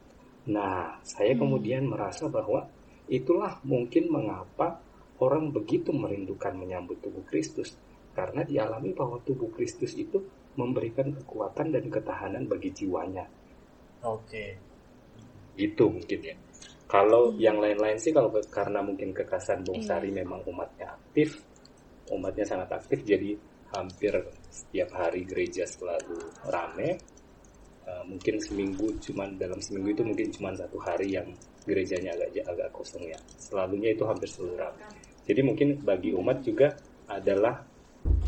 Nah, 0.47 1.03
saya 1.03 1.35
hmm. 1.35 1.41
kemudian 1.43 1.83
merasa 1.83 2.31
bahwa 2.31 2.63
itulah 3.11 3.59
mungkin 3.67 4.07
mengapa 4.07 4.79
orang 5.19 5.51
begitu 5.51 5.91
merindukan 5.91 6.55
menyambut 6.55 7.03
tubuh 7.03 7.27
Kristus. 7.27 7.75
Karena 8.15 8.47
dialami 8.47 8.95
bahwa 8.95 9.19
tubuh 9.19 9.51
Kristus 9.51 9.95
itu 9.99 10.23
memberikan 10.55 11.11
kekuatan 11.11 11.75
dan 11.75 11.91
ketahanan 11.91 12.47
bagi 12.47 12.71
jiwanya. 12.71 13.27
Oke. 14.07 14.23
Okay. 14.27 14.68
Itu 15.59 15.91
mungkin 15.91 16.19
ya. 16.23 16.35
Kalau 16.89 17.29
hmm. 17.29 17.37
yang 17.37 17.59
lain-lain 17.59 17.99
sih 17.99 18.15
kalau 18.15 18.31
karena 18.47 18.79
mungkin 18.81 19.11
kekasan 19.11 19.61
Bung 19.61 19.83
Sari 19.83 20.09
hmm. 20.09 20.17
memang 20.23 20.41
umatnya 20.47 20.95
aktif, 20.95 21.37
umatnya 22.09 22.47
sangat 22.47 22.69
aktif 22.79 23.03
jadi 23.03 23.35
hampir 23.75 24.17
setiap 24.49 24.89
hari 24.95 25.27
gereja 25.27 25.67
selalu 25.67 26.17
rame. 26.47 26.97
Uh, 27.89 28.05
mungkin 28.05 28.37
seminggu 28.37 28.85
cuman 29.01 29.33
dalam 29.41 29.57
seminggu 29.65 29.97
itu 29.97 30.03
mungkin 30.05 30.29
cuma 30.29 30.53
satu 30.53 30.77
hari 30.77 31.17
yang 31.17 31.25
gerejanya 31.65 32.13
agak 32.13 32.45
agak 32.45 32.69
kosong 32.69 33.05
ya. 33.05 33.17
Selalunya 33.37 33.93
itu 33.93 34.05
hampir 34.05 34.29
selalu 34.29 34.55
ramai. 34.61 34.85
Jadi 35.25 35.41
mungkin 35.45 35.69
bagi 35.81 36.13
umat 36.13 36.41
juga 36.41 36.73
adalah 37.09 37.61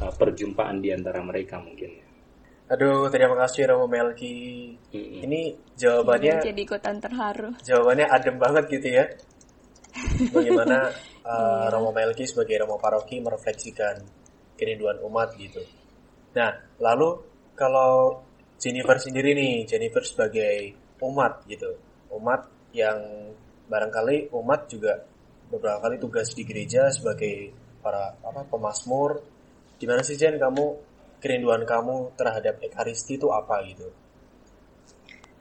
uh, 0.01 0.13
perjumpaan 0.13 0.81
di 0.81 0.89
antara 0.93 1.21
mereka 1.21 1.61
mungkin 1.61 1.89
ya. 1.93 2.10
Aduh, 2.71 3.11
terima 3.11 3.35
kasih 3.35 3.67
Romo 3.67 3.91
Melki. 3.91 4.71
Hmm. 4.95 5.27
Ini 5.27 5.41
jawabannya 5.75 6.39
jadi 6.39 6.61
ikutan 6.63 7.03
terharu. 7.03 7.51
Jawabannya 7.59 8.07
adem 8.07 8.39
banget 8.39 8.63
gitu 8.71 8.87
ya. 8.95 9.05
Bagaimana 10.35 10.87
uh, 11.27 11.67
Romo 11.67 11.91
Melki 11.91 12.23
sebagai 12.23 12.63
Romo 12.63 12.79
Paroki 12.79 13.19
merefleksikan 13.19 13.99
kerinduan 14.55 15.03
umat 15.03 15.35
gitu. 15.35 15.59
Nah, 16.31 16.55
lalu 16.79 17.19
kalau 17.59 18.23
Jennifer 18.55 18.95
sendiri 18.95 19.35
nih, 19.35 19.67
Jennifer 19.67 20.07
sebagai 20.07 20.71
umat 21.03 21.43
gitu. 21.51 21.75
Umat 22.15 22.47
yang 22.71 23.35
barangkali 23.67 24.31
umat 24.31 24.71
juga 24.71 24.95
beberapa 25.51 25.83
kali 25.83 25.99
tugas 25.99 26.31
di 26.31 26.47
gereja 26.47 26.87
sebagai 26.87 27.51
para 27.83 28.15
apa 28.23 28.47
pemasmur. 28.47 29.19
Gimana 29.75 30.07
sih 30.07 30.15
Jen 30.15 30.39
kamu 30.39 30.90
kerinduan 31.21 31.63
kamu 31.63 32.17
terhadap 32.17 32.57
Ekaristi 32.59 33.21
itu 33.21 33.29
apa 33.29 33.61
gitu? 33.69 33.87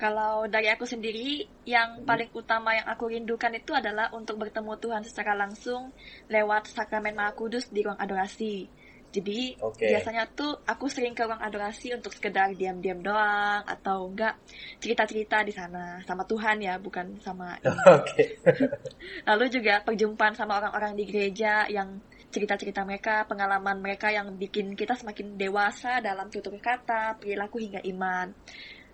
Kalau 0.00 0.48
dari 0.48 0.72
aku 0.72 0.88
sendiri, 0.88 1.44
yang 1.68 2.00
hmm. 2.00 2.08
paling 2.08 2.32
utama 2.32 2.72
yang 2.72 2.88
aku 2.88 3.12
rindukan 3.12 3.52
itu 3.52 3.76
adalah 3.76 4.08
untuk 4.16 4.40
bertemu 4.40 4.72
Tuhan 4.80 5.02
secara 5.04 5.36
langsung 5.36 5.92
lewat 6.32 6.72
sakramen 6.72 7.12
Maha 7.12 7.36
Kudus 7.36 7.68
di 7.68 7.84
ruang 7.84 8.00
adorasi. 8.00 8.64
Jadi 9.10 9.58
okay. 9.58 9.90
biasanya 9.90 10.24
tuh 10.32 10.62
aku 10.64 10.86
sering 10.86 11.18
ke 11.18 11.26
ruang 11.26 11.42
adorasi 11.42 11.90
untuk 11.92 12.14
sekedar 12.14 12.54
diam-diam 12.54 13.02
doang 13.02 13.66
atau 13.66 14.06
enggak 14.06 14.38
cerita-cerita 14.78 15.42
di 15.42 15.52
sana 15.52 15.98
sama 16.06 16.22
Tuhan 16.24 16.62
ya, 16.64 16.78
bukan 16.80 17.20
sama. 17.20 17.58
Oke. 18.00 18.40
Lalu 19.28 19.44
juga 19.52 19.84
perjumpaan 19.84 20.32
sama 20.32 20.62
orang-orang 20.62 20.96
di 20.96 21.04
gereja 21.04 21.68
yang 21.68 22.00
cerita-cerita 22.30 22.86
mereka, 22.86 23.26
pengalaman 23.26 23.82
mereka 23.82 24.08
yang 24.14 24.30
bikin 24.38 24.78
kita 24.78 24.94
semakin 24.94 25.34
dewasa 25.34 25.98
dalam 25.98 26.30
tutur 26.30 26.54
kata, 26.62 27.18
perilaku 27.18 27.58
hingga 27.58 27.82
iman. 27.90 28.30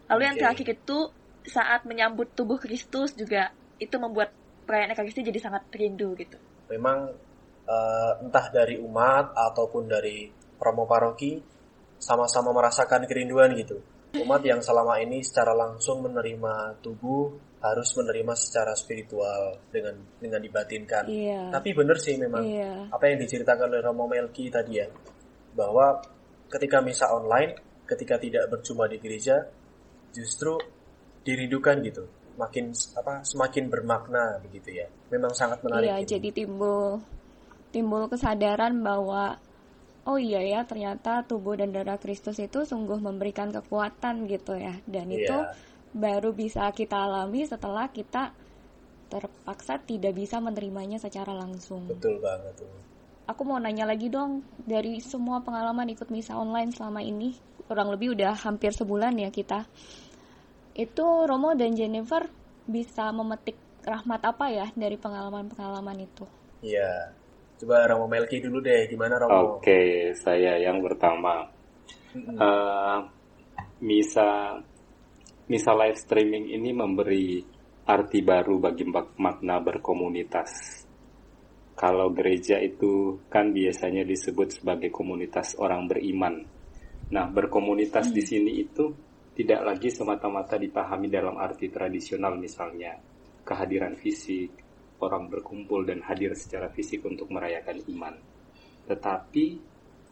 Lalu 0.09 0.21
okay. 0.21 0.29
yang 0.29 0.37
terakhir 0.41 0.67
itu 0.81 0.99
saat 1.47 1.87
menyambut 1.87 2.35
tubuh 2.35 2.59
Kristus 2.59 3.15
juga 3.15 3.53
itu 3.79 3.95
membuat 4.01 4.33
perayaan 4.67 4.97
Ekaristi 4.97 5.23
jadi 5.23 5.39
sangat 5.39 5.69
rindu 5.71 6.17
gitu. 6.19 6.41
Memang 6.73 7.13
uh, 7.69 8.13
entah 8.25 8.47
dari 8.51 8.81
umat 8.83 9.31
ataupun 9.37 9.87
dari 9.87 10.33
promo 10.59 10.89
paroki 10.89 11.39
sama-sama 12.01 12.51
merasakan 12.51 13.07
kerinduan 13.07 13.55
gitu. 13.55 13.79
Umat 14.17 14.43
yang 14.43 14.65
selama 14.65 14.97
ini 14.99 15.21
secara 15.21 15.53
langsung 15.53 16.01
menerima 16.01 16.81
tubuh 16.81 17.37
harus 17.73 17.89
menerima 17.97 18.33
secara 18.37 18.73
spiritual 18.77 19.59
dengan 19.73 19.97
dengan 20.21 20.41
dibatinkan. 20.43 21.09
Iya. 21.09 21.51
Tapi 21.51 21.71
benar 21.73 21.97
sih 21.99 22.15
memang 22.21 22.45
Iya. 22.45 22.91
apa 22.93 23.05
yang 23.09 23.19
diceritakan 23.23 23.73
oleh 23.73 23.83
Romo 23.83 24.05
Melki 24.07 24.51
tadi 24.53 24.79
ya, 24.79 24.87
bahwa 25.57 25.99
ketika 26.51 26.79
misa 26.85 27.11
online, 27.11 27.57
ketika 27.87 28.19
tidak 28.21 28.47
berjumpa 28.51 28.87
di 28.91 28.99
gereja, 29.03 29.43
justru 30.15 30.59
dirindukan 31.27 31.83
gitu, 31.83 32.05
makin 32.39 32.71
apa 32.95 33.25
semakin 33.27 33.67
bermakna 33.67 34.39
begitu 34.45 34.79
ya. 34.83 34.87
Memang 35.11 35.33
sangat 35.35 35.63
menarik. 35.67 35.87
Iya, 35.91 35.97
jadi 36.19 36.29
timbul 36.31 37.03
timbul 37.75 38.09
kesadaran 38.09 38.81
bahwa 38.81 39.37
oh 40.07 40.17
iya 40.17 40.39
ya 40.39 40.61
ternyata 40.63 41.27
tubuh 41.27 41.59
dan 41.59 41.75
darah 41.75 41.99
Kristus 41.99 42.39
itu 42.39 42.63
sungguh 42.63 43.03
memberikan 43.03 43.51
kekuatan 43.51 44.31
gitu 44.31 44.55
ya. 44.55 44.79
Dan 44.87 45.11
Iya. 45.11 45.19
itu 45.19 45.37
baru 45.95 46.35
bisa 46.35 46.71
kita 46.75 47.07
alami 47.07 47.47
setelah 47.47 47.91
kita 47.91 48.35
terpaksa 49.07 49.79
tidak 49.87 50.19
bisa 50.19 50.43
menerimanya 50.43 50.99
secara 50.99 51.31
langsung. 51.31 51.87
betul 51.87 52.19
banget 52.19 52.55
tuh. 52.59 52.71
Aku 53.27 53.43
mau 53.43 53.59
nanya 53.59 53.91
lagi 53.91 54.07
dong, 54.07 54.47
dari 54.63 55.03
semua 55.03 55.43
pengalaman 55.43 55.91
ikut 55.91 56.07
misa 56.15 56.39
online 56.39 56.71
selama 56.71 57.03
ini, 57.03 57.35
kurang 57.67 57.91
lebih 57.91 58.15
udah 58.15 58.39
hampir 58.39 58.71
sebulan 58.71 59.19
ya 59.19 59.35
kita. 59.35 59.67
Itu 60.79 61.27
Romo 61.27 61.59
dan 61.59 61.75
Jennifer 61.75 62.23
bisa 62.71 63.11
memetik 63.11 63.59
rahmat 63.83 64.23
apa 64.23 64.47
ya 64.51 64.67
dari 64.75 64.95
pengalaman-pengalaman 64.95 66.07
itu? 66.07 66.27
Iya. 66.63 67.11
Coba 67.57 67.89
Romo 67.91 68.07
Melki 68.07 68.39
dulu 68.39 68.63
deh, 68.63 68.87
gimana 68.87 69.19
Romo? 69.19 69.59
Oke, 69.59 70.13
saya 70.15 70.61
yang 70.63 70.79
pertama. 70.79 71.51
Mm-mm. 72.15 72.37
Eh, 72.37 72.99
misa 73.83 74.61
misa 75.47 75.71
live 75.79 75.95
streaming 75.95 76.51
ini 76.51 76.75
memberi 76.75 77.39
arti 77.87 78.19
baru 78.19 78.59
bagi 78.59 78.83
mak- 78.83 79.15
makna 79.15 79.63
berkomunitas. 79.63 80.83
Kalau 81.79 82.11
gereja 82.11 82.59
itu 82.59 83.23
kan 83.31 83.55
biasanya 83.55 84.03
disebut 84.03 84.59
sebagai 84.59 84.91
komunitas 84.91 85.55
orang 85.63 85.87
beriman. 85.87 86.43
Nah, 87.15 87.31
berkomunitas 87.31 88.11
di 88.11 88.27
sini 88.27 88.59
itu 88.59 88.91
tidak 89.39 89.63
lagi 89.63 89.87
semata-mata 89.93 90.59
dipahami 90.59 91.07
dalam 91.07 91.39
arti 91.39 91.71
tradisional 91.71 92.35
misalnya 92.35 92.99
kehadiran 93.47 93.95
fisik, 93.95 94.51
orang 94.99 95.31
berkumpul 95.31 95.87
dan 95.87 96.03
hadir 96.03 96.35
secara 96.35 96.67
fisik 96.75 97.07
untuk 97.07 97.31
merayakan 97.31 97.79
iman. 97.87 98.19
Tetapi 98.91 99.45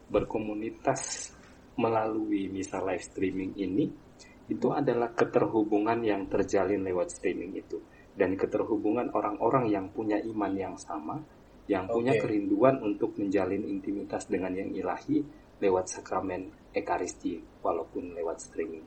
berkomunitas 0.06 1.34
melalui 1.74 2.46
misa 2.46 2.78
live 2.78 3.02
streaming 3.02 3.58
ini 3.58 4.03
itu 4.48 4.68
adalah 4.72 5.12
keterhubungan 5.16 6.04
yang 6.04 6.28
terjalin 6.28 6.84
lewat 6.84 7.16
streaming 7.16 7.56
itu 7.56 7.80
dan 8.14 8.36
keterhubungan 8.38 9.10
orang-orang 9.10 9.72
yang 9.72 9.86
punya 9.90 10.20
iman 10.20 10.52
yang 10.54 10.76
sama 10.76 11.18
yang 11.64 11.88
punya 11.88 12.12
Oke. 12.16 12.28
kerinduan 12.28 12.76
untuk 12.84 13.16
menjalin 13.16 13.64
intimitas 13.64 14.28
dengan 14.28 14.52
yang 14.52 14.68
ilahi 14.76 15.24
lewat 15.64 15.96
sakramen 15.96 16.52
ekaristi 16.76 17.40
walaupun 17.64 18.12
lewat 18.12 18.44
streaming. 18.44 18.84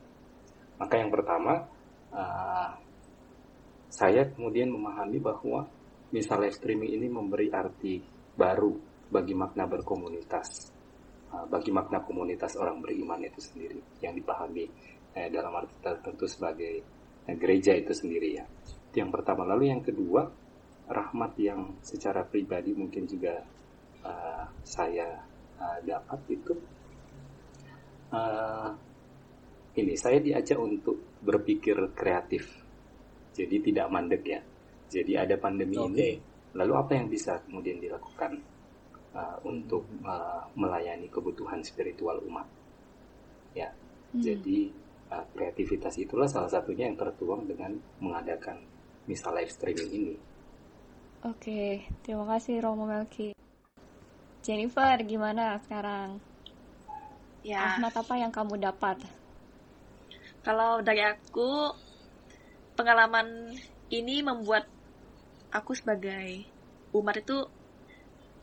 Maka 0.78 0.94
yang 0.94 1.10
pertama 1.10 1.66
uh, 2.14 2.70
saya 3.90 4.30
kemudian 4.30 4.70
memahami 4.70 5.18
bahwa 5.18 5.66
misa 6.14 6.38
live 6.38 6.54
streaming 6.54 6.94
ini 6.94 7.10
memberi 7.10 7.50
arti 7.50 7.98
baru 8.38 8.78
bagi 9.10 9.34
makna 9.34 9.66
berkomunitas, 9.66 10.70
bagi 11.28 11.68
makna 11.68 12.00
komunitas 12.00 12.56
orang 12.56 12.80
beriman 12.80 13.20
itu 13.20 13.40
sendiri 13.40 14.00
yang 14.00 14.16
dipahami 14.16 14.64
eh, 15.12 15.28
dalam 15.28 15.52
arti 15.52 15.76
tertentu 15.80 16.24
sebagai 16.24 16.74
eh, 17.28 17.36
gereja 17.36 17.76
itu 17.76 17.92
sendiri 17.92 18.28
ya. 18.36 18.44
Itu 18.88 18.96
yang 19.04 19.12
pertama. 19.12 19.44
Lalu 19.44 19.68
yang 19.68 19.82
kedua, 19.84 20.24
rahmat 20.88 21.32
yang 21.36 21.76
secara 21.84 22.24
pribadi 22.24 22.72
mungkin 22.72 23.04
juga 23.04 23.44
uh, 24.00 24.48
saya 24.64 25.20
uh, 25.60 25.78
dapat 25.84 26.20
itu 26.32 26.56
uh, 28.08 28.72
ini 29.76 29.94
saya 30.00 30.18
diajak 30.24 30.56
untuk 30.56 31.20
berpikir 31.20 31.76
kreatif. 31.92 32.48
Jadi 33.36 33.70
tidak 33.70 33.86
mandek 33.92 34.24
ya. 34.24 34.40
Jadi 34.88 35.12
ada 35.14 35.36
pandemi 35.36 35.76
Oke. 35.76 35.92
ini, 35.92 36.08
lalu 36.56 36.72
apa 36.72 36.96
yang 36.96 37.06
bisa 37.12 37.44
kemudian 37.44 37.76
dilakukan 37.76 38.57
uh, 39.14 39.36
untuk 39.44 39.84
uh, 40.04 40.44
melayani 40.56 41.08
kebutuhan 41.08 41.60
spiritual 41.64 42.20
umat? 42.28 42.46
Ya, 43.56 43.72
Hmm. 44.08 44.24
jadi 44.24 44.72
uh, 45.12 45.24
kreativitas 45.36 46.00
itulah 46.00 46.24
salah 46.24 46.48
satunya 46.48 46.88
yang 46.88 46.96
tertuang 46.96 47.44
dengan 47.44 47.76
mengadakan 48.00 48.64
misa 49.04 49.28
live 49.32 49.52
streaming 49.52 49.90
ini. 49.92 50.14
Oke, 51.26 51.84
terima 52.06 52.24
kasih 52.24 52.62
Romo 52.62 52.86
Melki. 52.86 53.34
Jennifer, 54.44 54.96
gimana 55.04 55.60
sekarang? 55.66 56.22
Ya, 57.44 57.76
Rahmat 57.76 57.94
apa 58.00 58.14
yang 58.16 58.32
kamu 58.32 58.56
dapat? 58.60 58.96
kalau 60.46 60.80
dari 60.80 61.02
aku 61.04 61.76
pengalaman 62.72 63.52
ini 63.92 64.24
membuat 64.24 64.64
aku 65.52 65.76
sebagai 65.76 66.46
umat 66.94 67.20
itu 67.20 67.44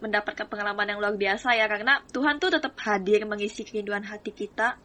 mendapatkan 0.05 0.45
pengalaman 0.45 0.93
yang 0.93 0.99
luar 1.01 1.17
biasa 1.17 1.57
ya 1.57 1.65
karena 1.65 1.99
Tuhan 2.13 2.37
tuh 2.37 2.53
tetap 2.53 2.77
hadir 2.85 3.25
mengisi 3.25 3.65
kerinduan 3.65 4.05
hati 4.05 4.29
kita 4.29 4.77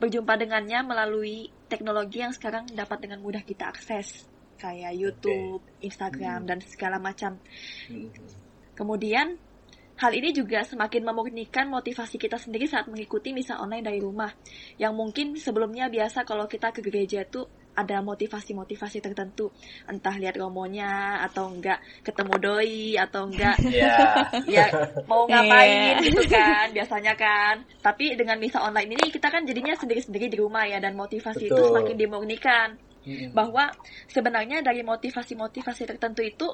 berjumpa 0.00 0.40
dengannya 0.40 0.80
melalui 0.80 1.52
teknologi 1.68 2.24
yang 2.24 2.32
sekarang 2.32 2.64
dapat 2.72 3.04
dengan 3.04 3.20
mudah 3.20 3.44
kita 3.44 3.68
akses 3.68 4.32
kayak 4.62 4.94
YouTube, 4.94 5.58
Instagram 5.82 6.46
dan 6.46 6.62
segala 6.62 7.02
macam. 7.02 7.34
Mm-mm. 7.90 8.14
Kemudian, 8.78 9.34
hal 9.98 10.12
ini 10.14 10.30
juga 10.30 10.62
semakin 10.62 11.02
memurnikan 11.02 11.66
motivasi 11.66 12.14
kita 12.14 12.38
sendiri 12.38 12.70
saat 12.70 12.86
mengikuti 12.86 13.34
misa 13.34 13.58
online 13.58 13.82
dari 13.82 13.98
rumah. 13.98 14.30
Yang 14.78 14.92
mungkin 14.94 15.26
sebelumnya 15.34 15.90
biasa 15.90 16.22
kalau 16.22 16.46
kita 16.46 16.70
ke 16.70 16.78
gereja 16.78 17.26
itu 17.26 17.42
ada 17.72 18.04
motivasi-motivasi 18.04 19.00
tertentu. 19.00 19.48
Entah 19.88 20.14
lihat 20.16 20.36
romonya, 20.36 21.24
atau 21.24 21.48
enggak 21.48 21.80
ketemu 22.04 22.34
doi, 22.38 22.96
atau 22.96 23.28
enggak 23.28 23.56
Iya. 23.72 23.96
ya 24.48 24.66
mau 25.08 25.24
ngapain 25.24 26.00
Iya. 26.00 26.04
gitu 26.04 26.22
kan 26.28 26.66
biasanya 26.76 27.14
kan. 27.16 27.54
Tapi 27.80 28.14
dengan 28.14 28.36
misa 28.36 28.60
online 28.60 28.92
ini 28.94 29.08
kita 29.08 29.28
kan 29.28 29.42
jadinya 29.44 29.72
sendiri-sendiri 29.72 30.28
di 30.28 30.36
rumah 30.36 30.68
ya 30.68 30.78
dan 30.78 30.92
motivasi 30.94 31.48
itu 31.48 31.54
Betul. 31.54 31.68
semakin 31.72 31.96
dimurnikan 31.96 32.68
Mm-mm. 33.02 33.34
bahwa 33.34 33.66
sebenarnya 34.06 34.62
dari 34.62 34.86
motivasi-motivasi 34.86 35.90
tertentu 35.90 36.22
itu 36.22 36.46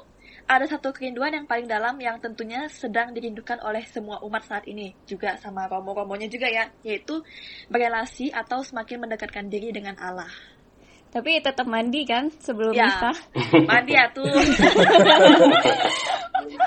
ada 0.49 0.65
satu 0.65 0.89
kerinduan 0.89 1.29
yang 1.29 1.45
paling 1.45 1.69
dalam 1.69 1.93
yang 2.01 2.17
tentunya 2.17 2.65
sedang 2.73 3.13
dirindukan 3.13 3.61
oleh 3.61 3.85
semua 3.85 4.17
umat 4.25 4.41
saat 4.49 4.65
ini 4.65 4.97
juga 5.05 5.37
sama 5.37 5.69
romo-romonya 5.69 6.25
juga 6.25 6.49
ya 6.49 6.65
yaitu 6.81 7.21
berelasi 7.69 8.33
atau 8.33 8.65
semakin 8.65 9.05
mendekatkan 9.05 9.45
diri 9.45 9.69
dengan 9.69 9.93
Allah 10.01 10.29
Tapi 11.09 11.41
tetap 11.41 11.65
mandi 11.65 12.05
kan 12.05 12.29
sebelum 12.37 12.69
Ya. 12.69 12.85
misa? 12.85 13.11
mandi 13.65 13.93
ya 13.97 14.05
tuh 14.13 14.29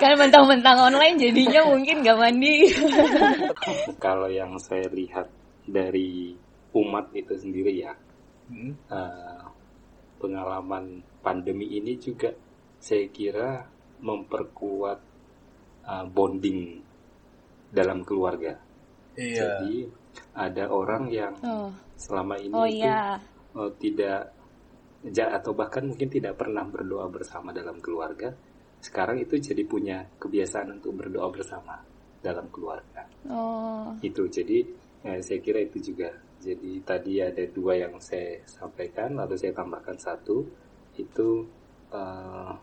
Kan 0.02 0.18
mentang-mentang 0.18 0.78
online 0.90 1.16
jadinya 1.18 1.62
mungkin 1.66 2.02
gak 2.02 2.18
mandi. 2.18 2.66
Kalau 4.05 4.26
yang 4.26 4.59
saya 4.59 4.87
lihat 4.90 5.31
dari 5.62 6.35
umat 6.74 7.11
itu 7.14 7.35
sendiri 7.38 7.83
ya, 7.83 7.94
Mm-mm. 8.50 8.72
eh, 8.90 9.42
pengalaman 10.18 11.02
pandemi 11.22 11.66
ini 11.72 11.94
juga 11.98 12.31
saya 12.78 13.07
kira 13.11 13.62
memperkuat 14.02 14.98
eh, 15.87 16.05
bonding 16.11 16.83
dalam 17.70 18.02
keluarga. 18.02 18.59
Iya. 19.14 19.38
Jadi 19.38 19.76
ada 20.37 20.64
orang 20.68 21.05
yang 21.09 21.35
Oh, 21.42 21.70
selama 21.96 22.37
ini 22.38 22.52
oh 22.52 22.66
itu 22.68 22.85
iya. 22.85 23.16
Eh, 23.57 23.71
tidak 23.81 24.33
atau 25.12 25.53
bahkan 25.53 25.83
mungkin 25.83 26.07
tidak 26.07 26.38
pernah 26.38 26.62
berdoa 26.62 27.11
bersama 27.11 27.51
dalam 27.51 27.83
keluarga. 27.83 28.31
Sekarang 28.79 29.19
itu 29.19 29.38
jadi 29.38 29.62
punya 29.67 30.07
kebiasaan 30.19 30.79
untuk 30.79 30.95
berdoa 30.95 31.27
bersama 31.31 31.79
dalam 32.23 32.47
keluarga. 32.55 33.03
Oh, 33.27 33.99
Itu 33.99 34.31
jadi 34.31 34.62
eh, 35.03 35.21
saya 35.21 35.38
kira 35.43 35.59
itu 35.62 35.93
juga. 35.93 36.15
Jadi 36.43 36.83
tadi 36.83 37.23
ada 37.23 37.43
dua 37.47 37.79
yang 37.79 37.95
saya 38.03 38.43
sampaikan, 38.51 39.15
lalu 39.15 39.38
saya 39.38 39.55
tambahkan 39.55 39.99
satu 39.99 40.43
itu 40.99 41.47
eh, 41.91 42.55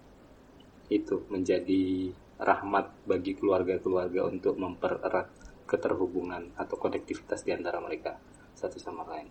itu 0.89 1.15
menjadi 1.29 2.11
rahmat 2.39 3.03
bagi 3.03 3.35
keluarga-keluarga 3.35 4.31
untuk 4.31 4.55
mempererat 4.55 5.27
keterhubungan 5.67 6.55
atau 6.57 6.75
konektivitas 6.79 7.45
di 7.45 7.51
antara 7.53 7.77
mereka 7.83 8.17
satu 8.57 8.79
sama 8.81 9.05
lain. 9.05 9.29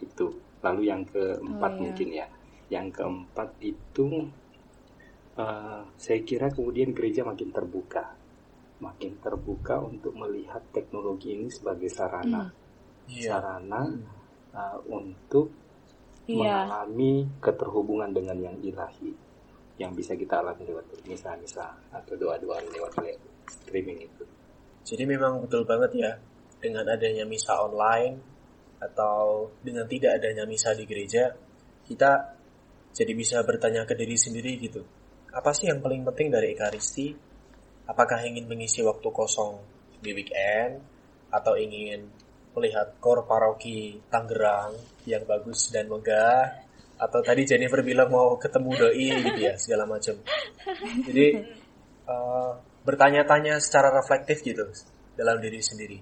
Itu. 0.00 0.26
Lalu 0.64 0.82
yang 0.88 1.02
keempat 1.04 1.72
Oh, 1.72 1.76
iya. 1.76 1.82
mungkin 1.82 2.08
ya. 2.14 2.26
Yang 2.72 2.86
keempat 2.98 3.48
itu 3.60 4.06
eh, 5.34 5.82
saya 5.98 6.20
kira 6.22 6.46
kemudian 6.50 6.94
gereja 6.94 7.26
makin 7.26 7.50
terbuka, 7.50 8.14
makin 8.78 9.18
terbuka 9.18 9.82
untuk 9.82 10.14
melihat 10.14 10.62
teknologi 10.70 11.34
ini 11.34 11.50
sebagai 11.50 11.90
sarana. 11.90 12.50
Iya. 13.04 13.36
sarana 13.36 13.84
uh, 14.56 14.80
untuk 14.88 15.52
Iya. 16.24 16.40
mengalami 16.64 17.28
keterhubungan 17.36 18.08
dengan 18.16 18.40
yang 18.40 18.56
ilahi 18.64 19.12
yang 19.76 19.92
bisa 19.92 20.16
kita 20.16 20.40
alami 20.40 20.64
lewat 20.64 20.88
misa-misa 21.04 21.68
atau 21.92 22.16
doa-doa 22.16 22.64
lewat 22.64 22.96
streaming 23.44 24.08
itu. 24.08 24.24
Jadi 24.88 25.04
memang 25.04 25.44
betul 25.44 25.68
banget 25.68 25.92
ya 26.00 26.12
dengan 26.64 26.88
adanya 26.88 27.28
misa 27.28 27.52
online 27.60 28.16
atau 28.84 29.48
dengan 29.64 29.88
tidak 29.88 30.20
adanya 30.20 30.44
misa 30.44 30.76
di 30.76 30.84
gereja 30.84 31.32
kita 31.88 32.36
jadi 32.94 33.12
bisa 33.12 33.42
bertanya 33.42 33.82
ke 33.84 33.98
diri 33.98 34.14
sendiri 34.14 34.54
gitu. 34.60 34.84
Apa 35.34 35.50
sih 35.50 35.66
yang 35.66 35.82
paling 35.82 36.06
penting 36.06 36.30
dari 36.30 36.54
Ekaristi? 36.54 37.10
Apakah 37.90 38.22
ingin 38.22 38.46
mengisi 38.46 38.80
waktu 38.86 39.08
kosong 39.10 39.60
di 39.98 40.14
weekend 40.14 40.78
atau 41.34 41.58
ingin 41.58 42.06
melihat 42.54 42.94
kor 43.02 43.26
paroki 43.26 43.98
Tangerang 44.06 44.78
yang 45.10 45.26
bagus 45.26 45.74
dan 45.74 45.90
megah 45.90 46.64
atau 46.94 47.20
tadi 47.26 47.42
Jennifer 47.42 47.82
bilang 47.82 48.14
mau 48.14 48.38
ketemu 48.38 48.70
doi 48.78 49.08
gitu 49.26 49.40
ya 49.42 49.58
segala 49.58 49.84
macam. 49.90 50.14
Jadi 51.10 51.26
uh, 52.06 52.54
bertanya-tanya 52.86 53.58
secara 53.58 53.90
reflektif 53.90 54.46
gitu 54.46 54.70
dalam 55.18 55.42
diri 55.42 55.58
sendiri. 55.58 55.98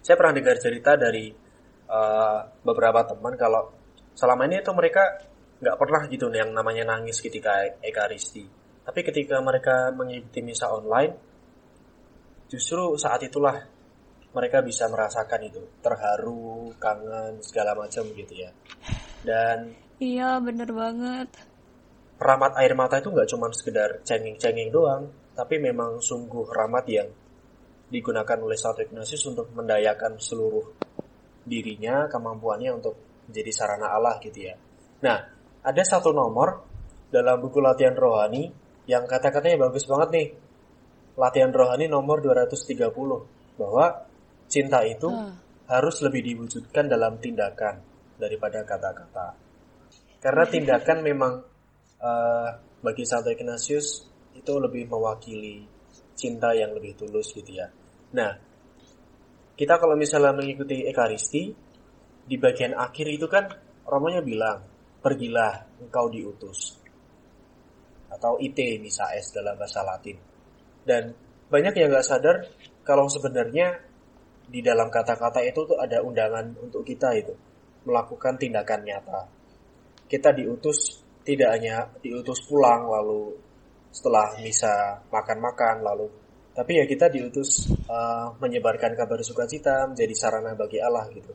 Saya 0.00 0.16
pernah 0.16 0.40
dengar 0.40 0.56
cerita 0.56 0.96
dari 0.96 1.43
uh, 1.88 2.40
beberapa 2.62 3.04
teman 3.06 3.34
kalau 3.36 3.72
selama 4.14 4.46
ini 4.46 4.62
itu 4.62 4.72
mereka 4.72 5.20
nggak 5.64 5.76
pernah 5.78 6.02
gitu 6.10 6.28
yang 6.30 6.52
namanya 6.52 6.96
nangis 6.96 7.24
ketika 7.24 7.64
ekaristi. 7.80 8.44
Tapi 8.84 9.00
ketika 9.00 9.40
mereka 9.40 9.88
mengikuti 9.96 10.44
misa 10.44 10.68
online, 10.68 11.16
justru 12.52 13.00
saat 13.00 13.24
itulah 13.24 13.56
mereka 14.34 14.60
bisa 14.60 14.90
merasakan 14.90 15.40
itu 15.46 15.62
terharu, 15.80 16.74
kangen 16.76 17.40
segala 17.40 17.72
macam 17.72 18.04
gitu 18.12 18.34
ya. 18.34 18.50
Dan 19.24 19.72
iya 20.02 20.36
bener 20.42 20.68
banget. 20.68 21.32
Ramat 22.20 22.52
air 22.60 22.76
mata 22.76 23.00
itu 23.00 23.08
nggak 23.08 23.30
cuma 23.30 23.48
sekedar 23.56 24.04
cengeng-cengeng 24.04 24.68
doang, 24.68 25.08
tapi 25.32 25.56
memang 25.56 25.98
sungguh 25.98 26.44
rahmat 26.50 26.84
yang 26.92 27.08
digunakan 27.88 28.38
oleh 28.42 28.58
Santo 28.58 28.84
Ignatius 28.84 29.24
untuk 29.30 29.48
mendayakan 29.54 30.18
seluruh 30.18 30.83
dirinya, 31.44 32.08
kemampuannya 32.08 32.70
untuk 32.74 32.94
menjadi 33.28 33.50
sarana 33.52 33.92
Allah 33.92 34.20
gitu 34.20 34.48
ya. 34.48 34.54
Nah, 35.04 35.18
ada 35.64 35.82
satu 35.84 36.12
nomor 36.12 36.64
dalam 37.08 37.40
buku 37.40 37.60
latihan 37.60 37.96
rohani 37.96 38.52
yang 38.84 39.08
kata-katanya 39.08 39.68
bagus 39.68 39.88
banget 39.88 40.08
nih. 40.12 40.28
Latihan 41.14 41.54
rohani 41.54 41.86
nomor 41.86 42.20
230 42.20 42.90
bahwa 43.54 43.86
cinta 44.50 44.82
itu 44.82 45.08
uh. 45.08 45.30
harus 45.70 46.02
lebih 46.02 46.26
diwujudkan 46.26 46.90
dalam 46.90 47.16
tindakan 47.22 47.80
daripada 48.18 48.66
kata-kata. 48.66 49.38
Karena 50.18 50.44
tindakan 50.48 50.98
memang 51.08 51.32
uh, 52.02 52.48
bagi 52.82 53.04
Santo 53.06 53.30
Ignatius 53.30 54.04
itu 54.34 54.52
lebih 54.58 54.90
mewakili 54.90 55.64
cinta 56.18 56.50
yang 56.52 56.74
lebih 56.74 56.98
tulus 56.98 57.30
gitu 57.32 57.62
ya. 57.62 57.70
Nah, 58.14 58.34
kita 59.54 59.78
kalau 59.78 59.94
misalnya 59.94 60.34
mengikuti 60.34 60.82
Ekaristi, 60.86 61.54
di 62.24 62.36
bagian 62.40 62.74
akhir 62.74 63.06
itu 63.06 63.26
kan 63.30 63.46
Romonya 63.84 64.24
bilang, 64.24 64.64
pergilah 64.98 65.78
engkau 65.78 66.08
diutus. 66.08 66.80
Atau 68.08 68.40
ite 68.40 68.80
misa 68.80 69.12
es 69.14 69.30
dalam 69.30 69.54
bahasa 69.54 69.84
Latin. 69.84 70.16
Dan 70.82 71.12
banyak 71.52 71.74
yang 71.76 71.92
gak 71.92 72.06
sadar 72.06 72.36
kalau 72.82 73.06
sebenarnya 73.06 73.78
di 74.48 74.60
dalam 74.64 74.88
kata-kata 74.88 75.44
itu 75.44 75.64
tuh 75.68 75.78
ada 75.80 76.00
undangan 76.00 76.56
untuk 76.60 76.84
kita 76.84 77.12
itu 77.16 77.32
melakukan 77.84 78.40
tindakan 78.40 78.80
nyata. 78.84 79.20
Kita 80.08 80.32
diutus 80.32 81.04
tidak 81.24 81.56
hanya 81.56 81.88
diutus 82.00 82.44
pulang 82.44 82.88
lalu 82.88 83.36
setelah 83.88 84.36
misa 84.40 85.00
makan-makan 85.08 85.80
lalu 85.80 86.23
tapi 86.54 86.78
ya 86.78 86.86
kita 86.86 87.10
diutus 87.10 87.66
uh, 87.90 88.30
menyebarkan 88.38 88.94
kabar 88.94 89.18
sukacita 89.26 89.90
menjadi 89.90 90.14
sarana 90.14 90.54
bagi 90.54 90.78
Allah 90.78 91.10
gitu. 91.10 91.34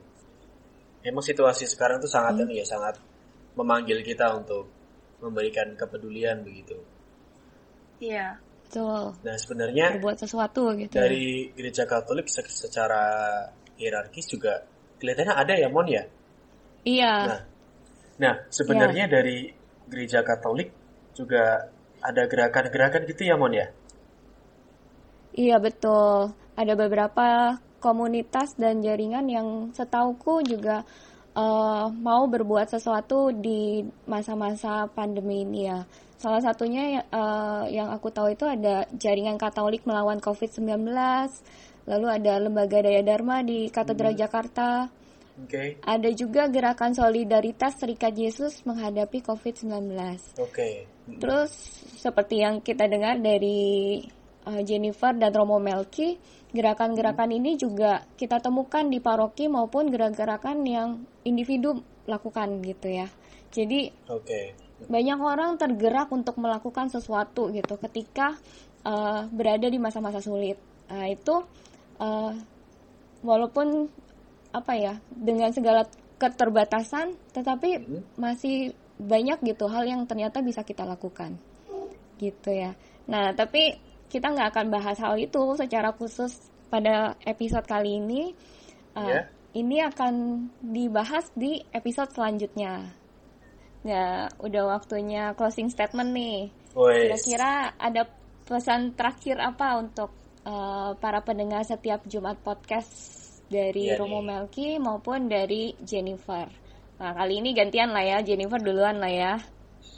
Emang 1.04 1.20
situasi 1.20 1.68
sekarang 1.68 2.00
tuh 2.00 2.08
sangat 2.08 2.40
hmm. 2.40 2.56
ya 2.56 2.64
sangat 2.64 2.96
memanggil 3.52 4.00
kita 4.00 4.32
untuk 4.32 4.72
memberikan 5.20 5.76
kepedulian 5.76 6.40
begitu. 6.40 6.80
Iya. 8.00 8.40
Betul. 8.64 9.12
Nah 9.20 9.36
sebenarnya 9.36 9.98
berbuat 10.00 10.18
sesuatu 10.24 10.72
gitu. 10.78 10.94
Dari 10.96 11.52
gereja 11.52 11.84
Katolik 11.84 12.30
secara 12.32 13.02
hierarkis 13.76 14.30
juga 14.30 14.64
kelihatannya 14.96 15.34
ada 15.36 15.54
ya 15.58 15.68
Mon 15.68 15.88
ya. 15.90 16.04
Iya. 16.86 17.14
Nah, 17.28 17.40
nah 18.16 18.34
sebenarnya 18.48 19.04
iya. 19.04 19.12
dari 19.12 19.38
gereja 19.90 20.24
Katolik 20.24 20.72
juga 21.12 21.68
ada 22.00 22.22
gerakan-gerakan 22.24 23.04
gitu 23.04 23.28
ya 23.28 23.36
Mon 23.36 23.52
ya? 23.52 23.68
Iya 25.34 25.62
betul. 25.62 26.34
Ada 26.58 26.74
beberapa 26.74 27.56
komunitas 27.80 28.54
dan 28.60 28.84
jaringan 28.84 29.26
yang 29.26 29.48
setauku 29.72 30.44
juga 30.44 30.84
uh, 31.34 31.88
mau 31.90 32.28
berbuat 32.28 32.70
sesuatu 32.70 33.32
di 33.32 33.82
masa-masa 34.06 34.86
pandemi 34.90 35.42
ini 35.42 35.66
ya. 35.66 35.80
Salah 36.20 36.44
satunya 36.44 37.00
uh, 37.08 37.64
yang 37.72 37.88
aku 37.88 38.12
tahu 38.12 38.36
itu 38.36 38.44
ada 38.44 38.84
jaringan 38.92 39.40
Katolik 39.40 39.88
melawan 39.88 40.20
COVID-19, 40.20 40.84
lalu 41.88 42.06
ada 42.12 42.32
lembaga 42.36 42.84
Daya 42.84 43.00
Dharma 43.00 43.40
di 43.40 43.72
Katedral 43.72 44.12
hmm. 44.12 44.20
Jakarta. 44.20 44.68
Okay. 45.48 45.80
Ada 45.80 46.12
juga 46.12 46.52
gerakan 46.52 46.92
solidaritas 46.92 47.80
Serikat 47.80 48.12
Yesus 48.12 48.60
menghadapi 48.68 49.24
COVID-19. 49.24 49.72
Oke. 50.36 50.52
Okay. 50.52 50.74
Terus 51.16 51.50
seperti 51.96 52.44
yang 52.44 52.60
kita 52.60 52.84
dengar 52.84 53.16
dari 53.16 54.04
uh, 54.46 54.60
Jennifer 54.64 55.12
dan 55.16 55.32
Romo 55.34 55.58
Melki, 55.58 56.16
gerakan-gerakan 56.54 57.30
ini 57.34 57.56
juga 57.60 58.04
kita 58.16 58.40
temukan 58.40 58.86
di 58.86 59.02
paroki 59.02 59.50
maupun 59.50 59.88
gerakan-gerakan 59.90 60.64
yang 60.64 60.88
individu 61.26 61.80
lakukan 62.06 62.62
gitu 62.64 62.88
ya. 62.88 63.06
Jadi 63.50 63.90
okay. 64.06 64.54
banyak 64.86 65.18
orang 65.18 65.58
tergerak 65.58 66.08
untuk 66.14 66.38
melakukan 66.38 66.88
sesuatu 66.88 67.50
gitu 67.50 67.74
ketika 67.88 68.38
uh, 68.86 69.26
berada 69.32 69.66
di 69.66 69.76
masa-masa 69.76 70.22
sulit. 70.22 70.56
Nah 70.90 71.06
itu 71.10 71.42
uh, 71.98 72.32
walaupun 73.20 73.90
apa 74.50 74.72
ya 74.74 74.94
dengan 75.14 75.54
segala 75.54 75.86
keterbatasan 76.20 77.16
tetapi 77.32 77.70
hmm. 77.80 78.02
masih 78.20 78.74
banyak 79.00 79.40
gitu 79.46 79.70
hal 79.72 79.88
yang 79.88 80.04
ternyata 80.04 80.44
bisa 80.44 80.60
kita 80.66 80.84
lakukan 80.84 81.38
gitu 82.20 82.52
ya 82.52 82.76
nah 83.08 83.32
tapi 83.32 83.72
kita 84.10 84.34
nggak 84.34 84.50
akan 84.50 84.66
bahas 84.74 84.98
hal 84.98 85.14
itu 85.16 85.54
secara 85.54 85.94
khusus 85.94 86.50
pada 86.66 87.14
episode 87.22 87.64
kali 87.64 88.02
ini 88.02 88.34
uh, 88.98 89.06
yeah. 89.06 89.24
ini 89.54 89.78
akan 89.86 90.46
dibahas 90.58 91.30
di 91.38 91.62
episode 91.70 92.10
selanjutnya 92.10 92.90
ya 93.86 94.28
udah 94.42 94.76
waktunya 94.76 95.32
closing 95.38 95.70
statement 95.70 96.10
nih 96.12 96.50
kira-kira 96.74 97.72
ada 97.78 98.04
pesan 98.44 98.98
terakhir 98.98 99.38
apa 99.38 99.78
untuk 99.78 100.10
uh, 100.44 100.92
para 100.98 101.22
pendengar 101.22 101.62
setiap 101.62 102.02
Jumat 102.06 102.38
podcast 102.42 102.90
dari 103.50 103.90
yeah, 103.90 103.98
Romo 103.98 104.22
nih. 104.22 104.26
Melki 104.26 104.68
maupun 104.78 105.26
dari 105.26 105.74
Jennifer. 105.82 106.46
Nah 107.02 107.10
kali 107.16 107.42
ini 107.42 107.50
gantian 107.50 107.90
lah 107.90 108.04
ya, 108.06 108.18
Jennifer 108.22 108.62
duluan 108.62 109.02
lah 109.02 109.10
ya. 109.10 109.32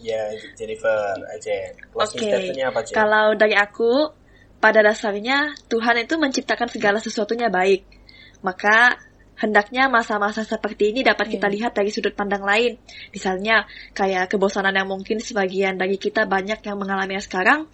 Ya 0.03 0.35
Jennifer 0.59 1.15
aja. 1.31 1.79
Oke. 1.95 2.19
Okay. 2.19 2.91
Kalau 2.91 3.38
dari 3.38 3.55
aku, 3.55 4.11
pada 4.59 4.83
dasarnya 4.83 5.55
Tuhan 5.71 6.03
itu 6.03 6.19
menciptakan 6.19 6.69
segala 6.71 6.99
sesuatunya 6.99 7.49
baik. 7.49 7.87
Maka 8.43 8.99
Hendaknya 9.42 9.90
masa-masa 9.90 10.46
seperti 10.46 10.94
ini 10.94 11.02
dapat 11.02 11.26
kita 11.26 11.50
iya. 11.50 11.55
lihat 11.59 11.72
dari 11.74 11.90
sudut 11.90 12.14
pandang 12.14 12.46
lain. 12.46 12.78
Misalnya, 13.11 13.66
kayak 13.90 14.31
kebosanan 14.31 14.70
yang 14.70 14.87
mungkin 14.87 15.19
sebagian 15.19 15.75
dari 15.75 15.98
kita 15.98 16.31
banyak 16.31 16.62
yang 16.62 16.79
mengalaminya 16.79 17.19
sekarang, 17.19 17.67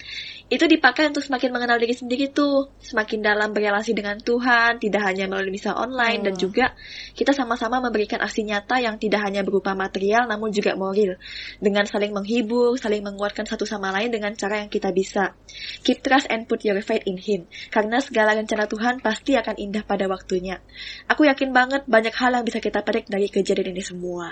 itu 0.48 0.64
dipakai 0.64 1.12
untuk 1.12 1.20
semakin 1.20 1.52
mengenal 1.52 1.76
diri 1.76 1.92
sendiri 1.92 2.32
tuh, 2.32 2.72
semakin 2.80 3.20
dalam 3.20 3.52
berrelasi 3.52 3.92
dengan 3.92 4.16
Tuhan, 4.16 4.80
tidak 4.80 5.04
hanya 5.04 5.28
melalui 5.28 5.52
misa 5.52 5.76
online, 5.76 6.24
dan 6.24 6.40
juga 6.40 6.72
kita 7.12 7.36
sama-sama 7.36 7.84
memberikan 7.84 8.16
aksi 8.24 8.48
nyata 8.48 8.80
yang 8.80 8.96
tidak 8.96 9.28
hanya 9.28 9.44
berupa 9.44 9.76
material, 9.76 10.24
namun 10.24 10.48
juga 10.48 10.72
moral, 10.72 11.20
dengan 11.60 11.84
saling 11.84 12.16
menghibur, 12.16 12.80
saling 12.80 13.04
menguatkan 13.04 13.44
satu 13.44 13.68
sama 13.68 13.92
lain 13.92 14.08
dengan 14.08 14.32
cara 14.32 14.64
yang 14.64 14.72
kita 14.72 14.88
bisa. 14.88 15.36
Keep 15.84 16.00
trust 16.00 16.32
and 16.32 16.48
put 16.48 16.64
your 16.64 16.80
faith 16.80 17.04
in 17.04 17.20
Him, 17.20 17.44
karena 17.68 18.00
segala 18.00 18.32
rencana 18.32 18.64
Tuhan 18.64 19.04
pasti 19.04 19.36
akan 19.36 19.60
indah 19.60 19.84
pada 19.84 20.08
waktunya. 20.08 20.64
Aku 21.12 21.28
yakin 21.28 21.52
banget 21.58 21.82
banyak 21.90 22.14
hal 22.14 22.30
yang 22.38 22.46
bisa 22.46 22.62
kita 22.62 22.86
petik 22.86 23.10
dari 23.10 23.26
kejadian 23.26 23.74
ini 23.74 23.82
semua. 23.82 24.30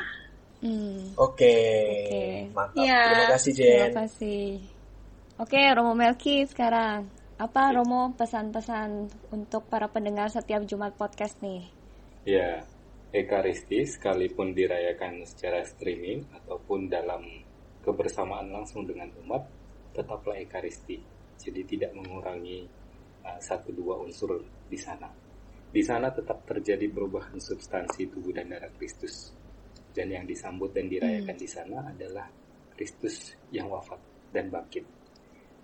Hmm. 0.62 1.10
Oke, 1.18 1.42
okay. 1.42 1.90
okay. 2.06 2.32
mantap. 2.54 2.86
Ya, 2.86 3.02
Terima 3.10 3.26
kasih 3.34 3.52
Jen. 3.52 3.66
Terima 3.66 3.94
kasih. 4.06 4.44
Oke, 5.42 5.60
Romo 5.74 5.92
Melki 5.98 6.46
sekarang. 6.46 7.10
Apa 7.36 7.74
Romo 7.74 8.14
pesan-pesan 8.16 9.10
untuk 9.34 9.68
para 9.68 9.90
pendengar 9.90 10.30
setiap 10.32 10.64
Jumat 10.64 10.96
podcast 10.96 11.36
nih? 11.44 11.66
Ya, 12.24 12.64
Ekaristi 13.12 13.84
sekalipun 13.84 14.56
dirayakan 14.56 15.26
secara 15.28 15.60
streaming 15.66 16.24
ataupun 16.32 16.88
dalam 16.88 17.26
kebersamaan 17.84 18.48
langsung 18.48 18.88
dengan 18.88 19.12
umat, 19.26 19.44
tetaplah 19.92 20.38
Ekaristi. 20.40 21.02
Jadi 21.36 21.60
tidak 21.68 21.92
mengurangi 21.92 22.64
uh, 23.26 23.38
satu 23.42 23.74
dua 23.76 24.00
unsur 24.00 24.40
di 24.70 24.78
sana. 24.80 25.25
Di 25.66 25.82
sana 25.82 26.08
tetap 26.14 26.46
terjadi 26.46 26.86
perubahan 26.88 27.36
substansi 27.36 28.08
tubuh 28.08 28.32
dan 28.32 28.50
darah 28.50 28.72
Kristus. 28.74 29.34
Dan 29.92 30.12
yang 30.12 30.24
disambut 30.28 30.76
dan 30.76 30.92
dirayakan 30.92 31.36
hmm. 31.36 31.42
di 31.42 31.48
sana 31.48 31.78
adalah 31.88 32.28
Kristus 32.76 33.32
yang 33.52 33.72
wafat 33.72 33.98
dan 34.32 34.52
bangkit. 34.52 34.84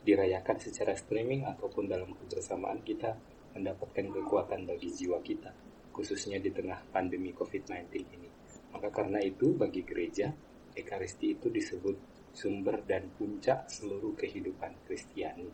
Dirayakan 0.03 0.57
secara 0.59 0.97
streaming 0.97 1.47
ataupun 1.47 1.87
dalam 1.87 2.17
kebersamaan 2.17 2.81
kita 2.83 3.13
mendapatkan 3.53 4.09
kekuatan 4.09 4.65
bagi 4.65 4.89
jiwa 4.89 5.21
kita, 5.21 5.53
khususnya 5.93 6.41
di 6.41 6.49
tengah 6.49 6.81
pandemi 6.89 7.31
COVID-19 7.37 7.93
ini. 7.93 8.29
Maka 8.73 8.89
karena 8.89 9.21
itu 9.21 9.53
bagi 9.53 9.85
gereja, 9.85 10.33
Ekaristi 10.73 11.37
itu 11.37 11.53
disebut 11.53 11.97
sumber 12.33 12.81
dan 12.89 13.13
puncak 13.13 13.69
seluruh 13.69 14.17
kehidupan 14.17 14.89
Kristiani 14.89 15.45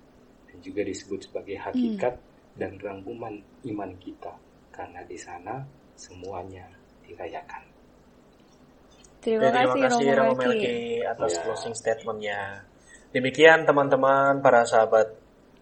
dan 0.46 0.56
juga 0.62 0.86
disebut 0.86 1.26
sebagai 1.26 1.58
hakikat 1.58 2.14
hmm. 2.14 2.37
Dan 2.58 2.74
rangkuman 2.76 3.38
iman 3.64 3.90
kita 4.02 4.34
karena 4.74 5.00
di 5.06 5.14
sana 5.14 5.62
semuanya 5.94 6.66
dirayakan. 7.06 7.62
Terima, 9.18 9.50
ya, 9.50 9.66
terima 9.66 9.74
kasih 9.86 10.06
Romo 10.14 10.34
Melki 10.38 11.02
atas 11.02 11.32
ya. 11.34 11.42
closing 11.42 11.74
statementnya. 11.74 12.62
Demikian 13.10 13.66
teman-teman 13.66 14.38
para 14.38 14.62
sahabat 14.62 15.10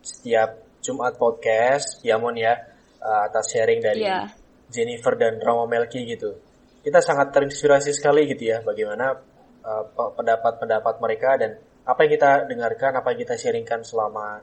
setiap 0.05 0.61
Jumat 0.85 1.17
podcast 1.17 2.05
Yamon 2.05 2.37
ya 2.37 2.53
uh, 3.01 3.21
atas 3.29 3.53
sharing 3.53 3.81
dari 3.81 4.05
ya. 4.05 4.29
Jennifer 4.69 5.17
dan 5.17 5.41
Romo 5.41 5.65
Melki 5.65 6.05
gitu. 6.05 6.37
Kita 6.85 7.01
sangat 7.01 7.33
terinspirasi 7.33 7.97
sekali 7.97 8.29
gitu 8.29 8.53
ya 8.53 8.61
bagaimana 8.61 9.17
uh, 9.65 9.85
pendapat-pendapat 9.93 10.95
mereka 11.01 11.31
dan 11.41 11.57
apa 11.87 12.05
yang 12.05 12.13
kita 12.19 12.31
dengarkan, 12.51 12.93
apa 12.99 13.09
yang 13.15 13.21
kita 13.25 13.35
sharingkan 13.39 13.81
selama 13.87 14.43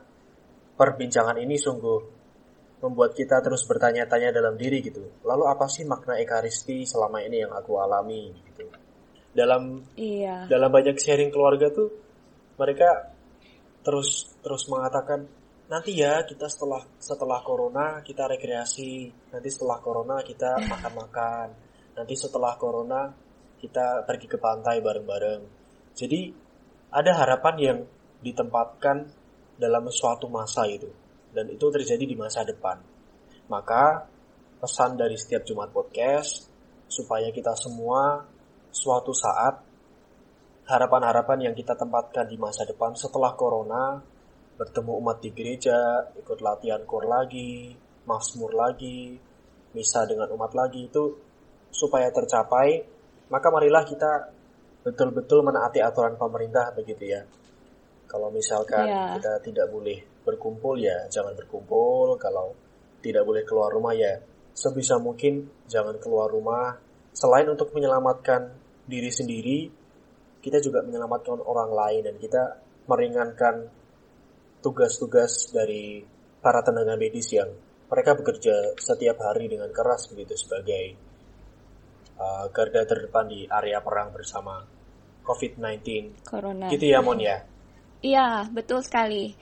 perbincangan 0.74 1.38
ini 1.38 1.54
sungguh 1.54 2.13
membuat 2.84 3.16
kita 3.16 3.40
terus 3.40 3.64
bertanya-tanya 3.64 4.28
dalam 4.28 4.60
diri 4.60 4.84
gitu. 4.84 5.00
Lalu 5.24 5.44
apa 5.48 5.64
sih 5.72 5.88
makna 5.88 6.20
ekaristi 6.20 6.84
selama 6.84 7.24
ini 7.24 7.40
yang 7.40 7.52
aku 7.56 7.80
alami 7.80 8.28
gitu? 8.52 8.68
Dalam 9.32 9.80
iya. 9.96 10.44
dalam 10.44 10.68
banyak 10.68 11.00
sharing 11.00 11.32
keluarga 11.32 11.72
tuh 11.72 11.88
mereka 12.60 13.08
terus 13.80 14.36
terus 14.44 14.68
mengatakan 14.68 15.24
nanti 15.64 15.96
ya 15.96 16.28
kita 16.28 16.44
setelah 16.44 16.84
setelah 17.00 17.40
corona 17.40 18.04
kita 18.04 18.28
rekreasi. 18.28 19.08
Nanti 19.32 19.48
setelah 19.48 19.80
corona 19.80 20.20
kita 20.20 20.60
makan-makan. 20.76 21.48
Nanti 21.96 22.14
setelah 22.20 22.52
corona 22.60 23.08
kita 23.56 24.04
pergi 24.04 24.28
ke 24.28 24.36
pantai 24.36 24.84
bareng-bareng. 24.84 25.40
Jadi 25.96 26.20
ada 26.92 27.16
harapan 27.16 27.54
yang 27.56 27.78
ditempatkan 28.20 29.08
dalam 29.56 29.88
suatu 29.88 30.28
masa 30.28 30.68
itu 30.68 31.03
dan 31.34 31.50
itu 31.50 31.66
terjadi 31.68 32.04
di 32.06 32.16
masa 32.16 32.46
depan 32.46 32.78
maka 33.50 34.06
pesan 34.62 34.96
dari 34.96 35.18
setiap 35.18 35.44
Jumat 35.44 35.74
podcast 35.74 36.48
supaya 36.88 37.28
kita 37.34 37.52
semua 37.58 38.24
suatu 38.72 39.12
saat 39.12 39.60
harapan-harapan 40.64 41.50
yang 41.50 41.54
kita 41.54 41.76
tempatkan 41.76 42.24
di 42.24 42.40
masa 42.40 42.64
depan 42.64 42.96
setelah 42.96 43.36
corona 43.36 44.00
bertemu 44.54 44.92
umat 45.02 45.18
di 45.18 45.30
gereja, 45.34 46.08
ikut 46.14 46.38
latihan 46.38 46.80
kor 46.86 47.04
lagi, 47.04 47.74
masmur 48.06 48.54
lagi, 48.54 49.18
misa 49.74 50.06
dengan 50.06 50.30
umat 50.30 50.54
lagi 50.54 50.86
itu 50.86 51.18
supaya 51.74 52.06
tercapai, 52.14 52.86
maka 53.34 53.50
marilah 53.50 53.82
kita 53.82 54.30
betul-betul 54.86 55.42
menaati 55.42 55.82
aturan 55.82 56.14
pemerintah 56.14 56.70
begitu 56.70 57.18
ya. 57.18 57.22
Kalau 58.06 58.30
misalkan 58.30 58.86
yeah. 58.86 59.18
kita 59.18 59.42
tidak 59.42 59.66
boleh 59.74 59.98
berkumpul 60.24 60.80
ya 60.80 61.06
jangan 61.12 61.36
berkumpul, 61.36 62.16
kalau 62.16 62.56
tidak 63.04 63.22
boleh 63.28 63.44
keluar 63.44 63.68
rumah 63.68 63.92
ya 63.92 64.16
sebisa 64.54 64.96
mungkin 64.96 65.44
jangan 65.68 66.00
keluar 66.00 66.30
rumah 66.30 66.78
selain 67.14 67.46
untuk 67.46 67.70
menyelamatkan 67.70 68.50
diri 68.84 69.08
sendiri, 69.08 69.58
kita 70.42 70.60
juga 70.60 70.82
menyelamatkan 70.82 71.40
orang 71.40 71.70
lain 71.72 72.02
dan 72.04 72.16
kita 72.18 72.42
meringankan 72.84 73.70
tugas-tugas 74.60 75.52
dari 75.52 76.04
para 76.40 76.60
tenaga 76.60 76.96
medis 76.96 77.32
yang 77.32 77.48
mereka 77.88 78.16
bekerja 78.16 78.76
setiap 78.76 79.20
hari 79.24 79.48
dengan 79.48 79.68
keras 79.72 80.08
begitu 80.12 80.36
sebagai 80.36 80.96
uh, 82.18 82.48
garda 82.52 82.84
terdepan 82.84 83.28
di 83.28 83.48
area 83.48 83.80
perang 83.80 84.12
bersama 84.12 84.60
COVID-19. 85.24 85.80
Corona. 86.28 86.68
Gitu 86.68 86.92
ya 86.92 87.00
Mon 87.00 87.16
ya? 87.16 87.40
Iya, 88.04 88.52
betul 88.52 88.84
sekali. 88.84 89.32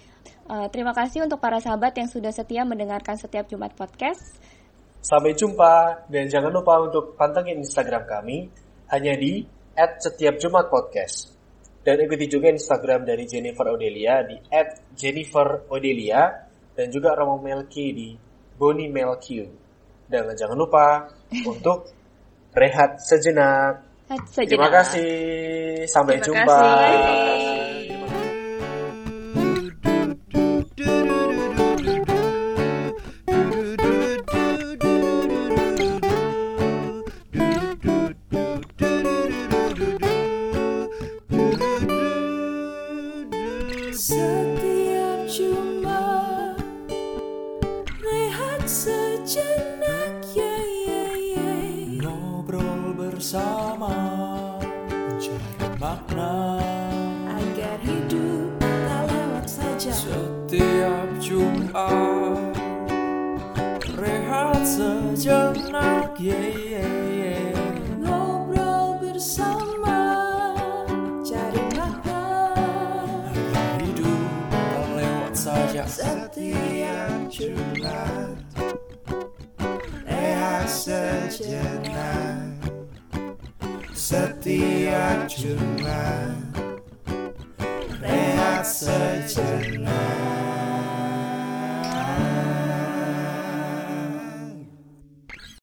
Uh, 0.47 0.67
terima 0.69 0.93
kasih 0.93 1.25
untuk 1.25 1.39
para 1.39 1.63
sahabat 1.63 1.95
yang 1.97 2.11
sudah 2.11 2.35
setia 2.35 2.67
mendengarkan 2.67 3.17
setiap 3.17 3.47
Jumat 3.49 3.73
Podcast. 3.73 4.37
Sampai 5.03 5.35
jumpa 5.35 6.07
dan 6.07 6.31
jangan 6.31 6.55
lupa 6.55 6.79
untuk 6.79 7.19
pantengin 7.19 7.59
Instagram 7.59 8.07
kami 8.07 8.47
hanya 8.93 9.19
di 9.19 9.43
at 9.75 9.99
setiap 9.99 10.39
Jumat 10.39 10.69
Podcast. 10.69 11.35
Dan 11.83 11.99
ikuti 12.07 12.31
juga 12.31 12.47
Instagram 12.55 13.03
dari 13.03 13.27
Jennifer 13.27 13.67
Odelia 13.75 14.23
di 14.23 14.39
at 14.55 14.95
Jennifer 14.95 15.67
Odelia 15.67 16.31
dan 16.79 16.87
juga 16.95 17.19
Romo 17.19 17.43
Melki 17.43 17.91
di 17.91 18.09
Boni 18.55 18.87
Melki. 18.87 19.43
Dan 20.07 20.31
jangan 20.39 20.55
lupa 20.55 21.11
untuk 21.51 21.91
rehat 22.55 23.03
sejenak. 23.03 23.83
sejenak. 24.31 24.51
Terima 24.55 24.69
kasih. 24.71 25.11
Sampai 25.91 26.23
Terima 26.23 26.47
jumpa. 26.47 26.59
Kasih. 26.61 27.52